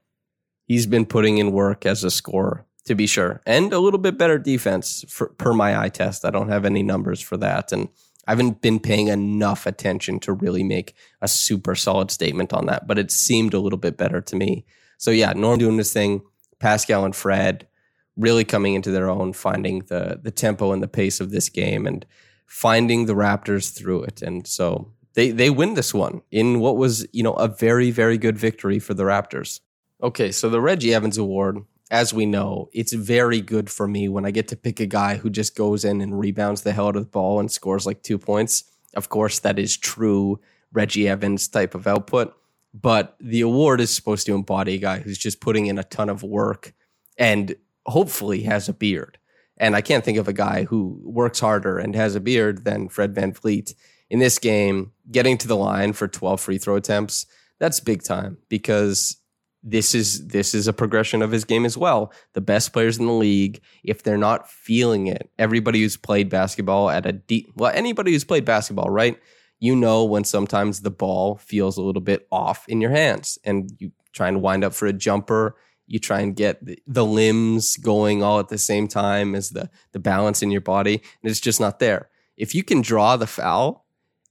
he's 0.67 0.85
been 0.85 1.07
putting 1.07 1.39
in 1.39 1.53
work 1.53 1.87
as 1.87 2.05
a 2.05 2.11
scorer 2.11 2.67
to 2.85 2.95
be 2.95 3.07
sure, 3.07 3.41
and 3.47 3.73
a 3.73 3.79
little 3.79 3.99
bit 3.99 4.19
better 4.19 4.39
defense 4.39 5.03
for, 5.09 5.29
per 5.29 5.55
my 5.55 5.81
eye 5.83 5.89
test. 5.89 6.27
I 6.27 6.31
don't 6.31 6.51
have 6.51 6.67
any 6.67 6.83
numbers 6.83 7.23
for 7.23 7.39
that, 7.39 7.73
and 7.73 7.89
I 8.27 8.33
haven't 8.33 8.61
been 8.61 8.81
paying 8.81 9.09
enough 9.09 9.67
attention 9.67 10.21
to 10.21 10.33
really 10.33 10.63
make 10.63 10.95
a 11.21 11.29
super 11.29 11.75
solid 11.75 12.11
statement 12.11 12.53
on 12.53 12.67
that. 12.67 12.87
But 12.87 12.99
it 12.99 13.11
seemed 13.11 13.55
a 13.55 13.61
little 13.61 13.79
bit 13.79 13.97
better 13.97 14.21
to 14.21 14.37
me. 14.37 14.65
So 14.99 15.11
yeah, 15.11 15.33
Norm 15.33 15.59
doing 15.59 15.77
this 15.77 15.93
thing, 15.93 16.23
Pascal 16.59 17.05
and 17.05 17.15
Fred 17.15 17.67
really 18.17 18.45
coming 18.45 18.75
into 18.75 18.91
their 18.91 19.09
own, 19.09 19.33
finding 19.33 19.81
the 19.87 20.21
the 20.23 20.31
tempo 20.31 20.73
and 20.73 20.83
the 20.83 20.89
pace 20.89 21.21
of 21.21 21.31
this 21.31 21.49
game, 21.49 21.87
and 21.87 22.07
finding 22.47 23.07
the 23.07 23.15
Raptors 23.15 23.77
through 23.77 24.05
it. 24.05 24.23
And 24.23 24.47
so 24.47 24.93
they 25.15 25.31
they 25.31 25.51
win 25.51 25.75
this 25.75 25.93
one 25.93 26.23
in 26.31 26.61
what 26.61 26.77
was 26.77 27.07
you 27.13 27.23
know 27.23 27.35
a 27.35 27.49
very 27.49 27.91
very 27.91 28.19
good 28.19 28.39
victory 28.39 28.79
for 28.79 28.95
the 28.95 29.05
Raptors. 29.05 29.61
Okay, 30.03 30.33
so 30.33 30.51
the 30.51 30.61
Reggie 30.61 30.95
Evans 30.95 31.19
Award, 31.19 31.65
as 31.91 32.15
we 32.15 32.27
know, 32.27 32.71
it's 32.73 32.93
very 32.93 33.41
good 33.41 33.71
for 33.71 33.87
me 33.87 34.09
when 34.09 34.25
I 34.25 34.31
get 34.31 34.49
to 34.49 34.57
pick 34.57 34.81
a 34.81 34.87
guy 34.87 35.17
who 35.17 35.31
just 35.31 35.55
goes 35.55 35.85
in 35.85 36.01
and 36.01 36.19
rebounds 36.19 36.63
the 36.63 36.73
hell 36.73 36.89
out 36.89 36.97
of 36.97 37.05
the 37.05 37.11
ball 37.11 37.41
and 37.41 37.51
scores 37.51 37.87
like 37.87 38.03
two 38.03 38.19
points. 38.19 38.65
Of 38.95 39.09
course, 39.09 39.39
that 39.41 39.59
is 39.59 39.77
true 39.77 40.41
Reggie 40.73 41.09
Evans 41.09 41.47
type 41.49 41.75
of 41.75 41.87
output, 41.87 42.35
but 42.73 43.17
the 43.21 43.43
award 43.43 43.81
is 43.81 43.95
supposed 43.95 44.27
to 44.27 44.35
embody 44.35 44.75
a 44.75 44.79
guy 44.79 44.99
who's 44.99 45.19
just 45.19 45.41
putting 45.41 45.67
in 45.67 45.79
a 45.79 45.85
ton 45.85 46.09
of 46.09 46.23
work 46.23 46.73
and 47.19 47.55
hopefully 47.87 48.43
has 48.43 48.69
a 48.69 48.73
beard. 48.73 49.19
And 49.57 49.77
I 49.77 49.81
can't 49.81 50.05
think 50.05 50.19
of 50.19 50.27
a 50.27 50.33
guy 50.33 50.65
who 50.65 51.01
works 51.05 51.41
harder 51.41 51.79
and 51.79 51.95
has 51.95 52.15
a 52.15 52.21
beard 52.21 52.65
than 52.65 52.89
Fred 52.89 53.15
Van 53.15 53.33
VanVleet. 53.33 53.75
In 54.11 54.19
this 54.19 54.39
game, 54.39 54.93
getting 55.11 55.39
to 55.39 55.49
the 55.49 55.57
line 55.57 55.93
for 55.93 56.09
12 56.09 56.41
free 56.41 56.59
throw 56.59 56.77
attempts, 56.77 57.27
that's 57.59 57.81
big 57.81 58.03
time 58.03 58.39
because 58.49 59.17
this 59.67 59.95
is 59.95 60.29
this 60.29 60.55
is 60.55 60.69
a 60.69 60.73
progression 60.75 61.23
of 61.23 61.31
his 61.31 61.45
game 61.45 61.65
as 61.65 61.77
well. 61.77 62.13
The 62.35 62.43
best 62.43 62.73
players 62.75 62.99
in 62.99 63.07
the 63.07 63.13
league, 63.13 63.63
if 63.83 64.03
they're 64.03 64.19
not 64.19 64.49
feeling 64.49 65.07
it, 65.07 65.31
everybody 65.39 65.81
who's 65.81 65.97
played 65.97 66.29
basketball 66.29 66.91
at 66.91 67.07
a 67.07 67.13
deep 67.13 67.51
well, 67.57 67.73
anybody 67.75 68.13
who's 68.13 68.25
played 68.25 68.45
basketball, 68.45 68.91
right? 68.91 69.19
You 69.59 69.75
know 69.75 70.05
when 70.05 70.25
sometimes 70.25 70.83
the 70.83 70.91
ball 70.91 71.37
feels 71.37 71.79
a 71.79 71.83
little 71.83 72.03
bit 72.03 72.29
off 72.31 72.69
in 72.69 72.83
your 72.83 72.91
hands, 72.91 73.39
and 73.43 73.73
you 73.79 73.91
try 74.13 74.29
and 74.29 74.43
wind 74.43 74.65
up 74.65 74.75
for 74.75 74.87
a 74.87 74.93
jumper. 74.93 75.57
You 75.87 75.99
try 75.99 76.21
and 76.21 76.37
get 76.37 76.61
the, 76.87 77.05
limbs 77.05 77.77
going 77.77 78.23
all 78.23 78.41
at 78.41 78.49
the 78.49 78.59
same 78.59 78.87
time 78.87 79.35
as 79.35 79.51
the 79.51 79.71
the 79.93 79.99
balance 79.99 80.43
in 80.43 80.51
your 80.51 80.61
body, 80.61 80.95
and 81.23 81.31
it's 81.31 81.41
just 81.41 81.61
not 81.61 81.79
there. 81.79 82.11
If 82.37 82.55
you 82.55 82.63
can 82.63 82.83
draw 82.83 83.17
the 83.17 83.27
foul 83.27 83.87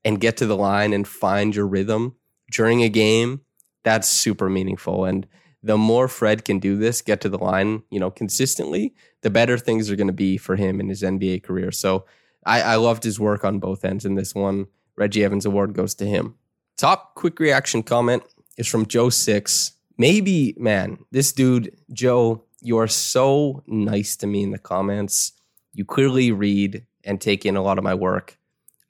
and 0.05 0.21
get 0.21 0.37
to 0.37 0.45
the 0.45 0.57
line 0.57 0.93
and 0.93 1.07
find 1.07 1.55
your 1.55 1.65
rhythm 1.65 2.17
during 2.51 2.83
a 2.83 2.89
game 2.89 3.41
that's 3.83 4.07
super 4.07 4.49
meaningful. 4.49 5.05
And 5.05 5.27
the 5.61 5.77
more 5.77 6.07
Fred 6.07 6.43
can 6.43 6.59
do 6.59 6.75
this, 6.75 7.01
get 7.01 7.21
to 7.21 7.29
the 7.29 7.37
line, 7.37 7.83
you 7.89 7.99
know, 7.99 8.11
consistently, 8.11 8.93
the 9.21 9.29
better 9.29 9.57
things 9.57 9.89
are 9.89 9.95
going 9.95 10.07
to 10.07 10.13
be 10.13 10.37
for 10.37 10.55
him 10.55 10.79
in 10.79 10.89
his 10.89 11.01
NBA 11.01 11.43
career. 11.43 11.71
So 11.71 12.05
I, 12.45 12.61
I 12.61 12.75
loved 12.75 13.03
his 13.03 13.19
work 13.19 13.45
on 13.45 13.59
both 13.59 13.85
ends 13.85 14.05
and 14.05 14.17
this 14.17 14.35
one. 14.35 14.67
Reggie 14.95 15.23
Evans 15.23 15.45
Award 15.45 15.73
goes 15.73 15.95
to 15.95 16.05
him. 16.05 16.35
Top 16.77 17.15
quick 17.15 17.39
reaction 17.39 17.81
comment 17.81 18.23
is 18.57 18.67
from 18.67 18.85
Joe 18.85 19.09
Six. 19.09 19.73
Maybe, 19.97 20.53
man, 20.57 20.97
this 21.11 21.31
dude, 21.31 21.75
Joe, 21.91 22.43
you 22.61 22.77
are 22.77 22.87
so 22.87 23.63
nice 23.67 24.15
to 24.17 24.27
me 24.27 24.43
in 24.43 24.51
the 24.51 24.57
comments. 24.57 25.33
You 25.73 25.85
clearly 25.85 26.31
read 26.31 26.85
and 27.03 27.19
take 27.19 27.45
in 27.45 27.55
a 27.55 27.61
lot 27.61 27.77
of 27.77 27.83
my 27.83 27.93
work. 27.93 28.37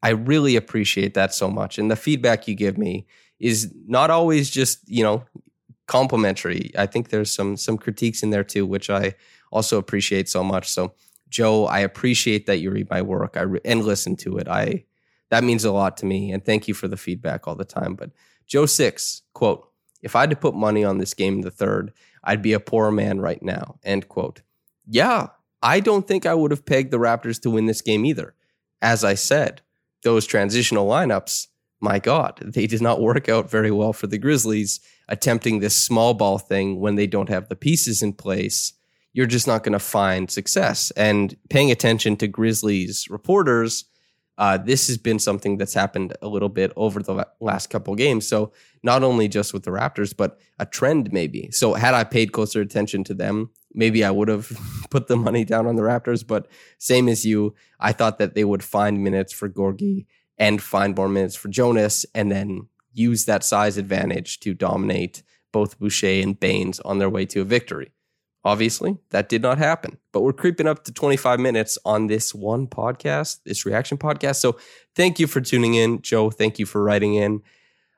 I 0.02 0.10
really 0.10 0.56
appreciate 0.56 1.14
that 1.14 1.34
so 1.34 1.50
much. 1.50 1.78
And 1.78 1.90
the 1.90 1.96
feedback 1.96 2.48
you 2.48 2.56
give 2.56 2.78
me 2.78 3.06
is 3.40 3.74
not 3.88 4.10
always 4.10 4.50
just 4.50 4.80
you 4.88 5.04
know 5.04 5.24
complimentary. 5.88 6.72
I 6.78 6.86
think 6.86 7.10
there's 7.10 7.34
some 7.34 7.58
some 7.58 7.78
critiques 7.78 8.24
in 8.24 8.30
there 8.30 8.44
too, 8.44 8.66
which 8.66 8.90
I 8.90 9.16
also 9.52 9.78
appreciate 9.78 10.30
so 10.30 10.44
much. 10.44 10.70
So, 10.70 10.94
Joe, 11.30 11.66
I 11.66 11.80
appreciate 11.80 12.46
that 12.46 12.60
you 12.60 12.72
read 12.72 12.90
my 12.90 13.02
work 13.02 13.38
I 13.38 13.42
re- 13.42 13.60
and 13.66 13.84
listen 13.84 14.16
to 14.18 14.38
it. 14.38 14.48
I 14.48 14.86
that 15.30 15.44
means 15.44 15.66
a 15.66 15.72
lot 15.72 15.98
to 15.98 16.06
me, 16.06 16.32
and 16.32 16.46
thank 16.46 16.68
you 16.68 16.74
for 16.74 16.88
the 16.88 16.98
feedback 16.98 17.48
all 17.48 17.56
the 17.56 17.66
time. 17.66 17.96
But 17.96 18.12
Joe 18.48 18.66
six 18.66 19.24
quote: 19.34 19.68
If 20.02 20.16
I 20.16 20.22
had 20.22 20.30
to 20.30 20.36
put 20.36 20.56
money 20.56 20.84
on 20.84 20.98
this 20.98 21.14
game 21.14 21.42
the 21.42 21.52
third, 21.52 21.94
I'd 22.24 22.42
be 22.42 22.54
a 22.54 22.60
poor 22.60 22.92
man 22.92 23.20
right 23.20 23.42
now. 23.42 23.80
End 23.84 24.08
quote. 24.08 24.42
Yeah, 24.86 25.28
I 25.62 25.80
don't 25.80 26.08
think 26.08 26.26
I 26.26 26.34
would 26.34 26.52
have 26.52 26.66
pegged 26.66 26.92
the 26.92 27.00
Raptors 27.00 27.42
to 27.42 27.50
win 27.50 27.66
this 27.66 27.82
game 27.82 28.06
either. 28.06 28.36
As 28.82 29.04
I 29.04 29.14
said, 29.14 29.62
those 30.04 30.26
transitional 30.26 30.88
lineups 30.88 31.48
my 31.84 32.00
God, 32.00 32.40
they 32.42 32.66
did 32.66 32.82
not 32.82 33.02
work 33.02 33.28
out 33.28 33.52
very 33.52 33.70
well 33.70 33.92
for 33.92 34.08
the 34.08 34.18
Grizzlies 34.18 34.80
attempting 35.10 35.60
this 35.60 35.76
small 35.76 36.14
ball 36.14 36.40
thing 36.40 36.80
when 36.80 36.96
they 36.96 37.06
don't 37.06 37.28
have 37.28 37.50
the 37.50 37.58
pieces 37.58 38.02
in 38.02 38.14
place. 38.14 38.72
You're 39.12 39.26
just 39.28 39.48
not 39.48 39.64
going 39.64 39.74
to 39.74 39.80
find 39.80 40.32
success. 40.32 40.92
And 40.92 41.36
paying 41.50 41.72
attention 41.72 42.16
to 42.18 42.28
Grizzlies 42.28 43.10
reporters, 43.10 43.84
uh, 44.38 44.58
this 44.58 44.88
has 44.88 44.98
been 44.98 45.20
something 45.20 45.58
that's 45.58 45.74
happened 45.74 46.16
a 46.22 46.28
little 46.30 46.48
bit 46.48 46.72
over 46.78 47.04
the 47.04 47.28
last 47.42 47.70
couple 47.70 47.94
games. 47.96 48.26
So 48.26 48.54
not 48.82 49.04
only 49.04 49.28
just 49.28 49.54
with 49.54 49.64
the 49.64 49.72
Raptors, 49.72 50.16
but 50.16 50.40
a 50.58 50.66
trend 50.66 51.12
maybe. 51.12 51.52
So 51.52 51.74
had 51.74 51.94
I 51.94 52.06
paid 52.06 52.32
closer 52.32 52.62
attention 52.62 53.04
to 53.04 53.14
them, 53.14 53.52
maybe 53.74 54.06
I 54.06 54.10
would 54.10 54.30
have 54.30 54.50
put 54.90 55.08
the 55.08 55.18
money 55.18 55.44
down 55.44 55.68
on 55.68 55.76
the 55.76 55.84
Raptors. 55.84 56.26
But 56.26 56.48
same 56.78 57.10
as 57.10 57.26
you, 57.26 57.56
I 57.78 57.92
thought 57.92 58.20
that 58.20 58.36
they 58.36 58.46
would 58.46 58.64
find 58.64 59.04
minutes 59.04 59.34
for 59.34 59.50
Gorgui 59.50 60.06
and 60.38 60.62
find 60.62 60.96
more 60.96 61.10
minutes 61.10 61.36
for 61.36 61.50
Jonas, 61.50 62.06
and 62.14 62.32
then 62.32 62.68
use 62.94 63.26
that 63.26 63.44
size 63.44 63.78
advantage 63.78 64.40
to 64.42 64.54
dominate 64.54 65.24
both 65.52 65.80
Boucher 65.80 66.22
and 66.22 66.40
Baynes 66.40 66.80
on 66.82 67.00
their 67.00 67.10
way 67.10 67.26
to 67.28 67.42
a 67.42 67.46
victory. 67.46 67.92
Obviously, 68.46 68.98
that 69.12 69.30
did 69.30 69.42
not 69.42 69.58
happen, 69.58 69.98
but 70.12 70.22
we're 70.22 70.34
creeping 70.34 70.68
up 70.68 70.84
to 70.84 70.92
25 70.92 71.40
minutes 71.40 71.78
on 71.86 72.08
this 72.08 72.36
one 72.36 72.68
podcast, 72.68 73.40
this 73.46 73.66
reaction 73.66 73.98
podcast. 73.98 74.36
So 74.36 74.58
thank 74.96 75.18
you 75.18 75.28
for 75.28 75.40
tuning 75.40 75.76
in. 75.76 76.02
Joe, 76.02 76.30
thank 76.30 76.60
you 76.60 76.66
for 76.66 76.84
writing 76.84 77.16
in. 77.16 77.42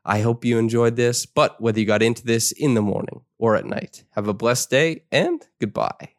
I 0.05 0.21
hope 0.21 0.45
you 0.45 0.59
enjoyed 0.59 0.97
this, 0.97 1.25
but 1.25 1.59
whether 1.59 1.79
you 1.79 1.87
got 1.87 2.03
into 2.03 2.23
this 2.23 2.51
in 2.51 2.75
the 2.75 2.81
morning 2.81 3.21
or 3.39 3.55
at 3.55 3.65
night, 3.65 4.03
have 4.11 4.27
a 4.27 4.35
blessed 4.35 4.69
day 4.69 5.05
and 5.11 5.43
goodbye. 5.59 6.14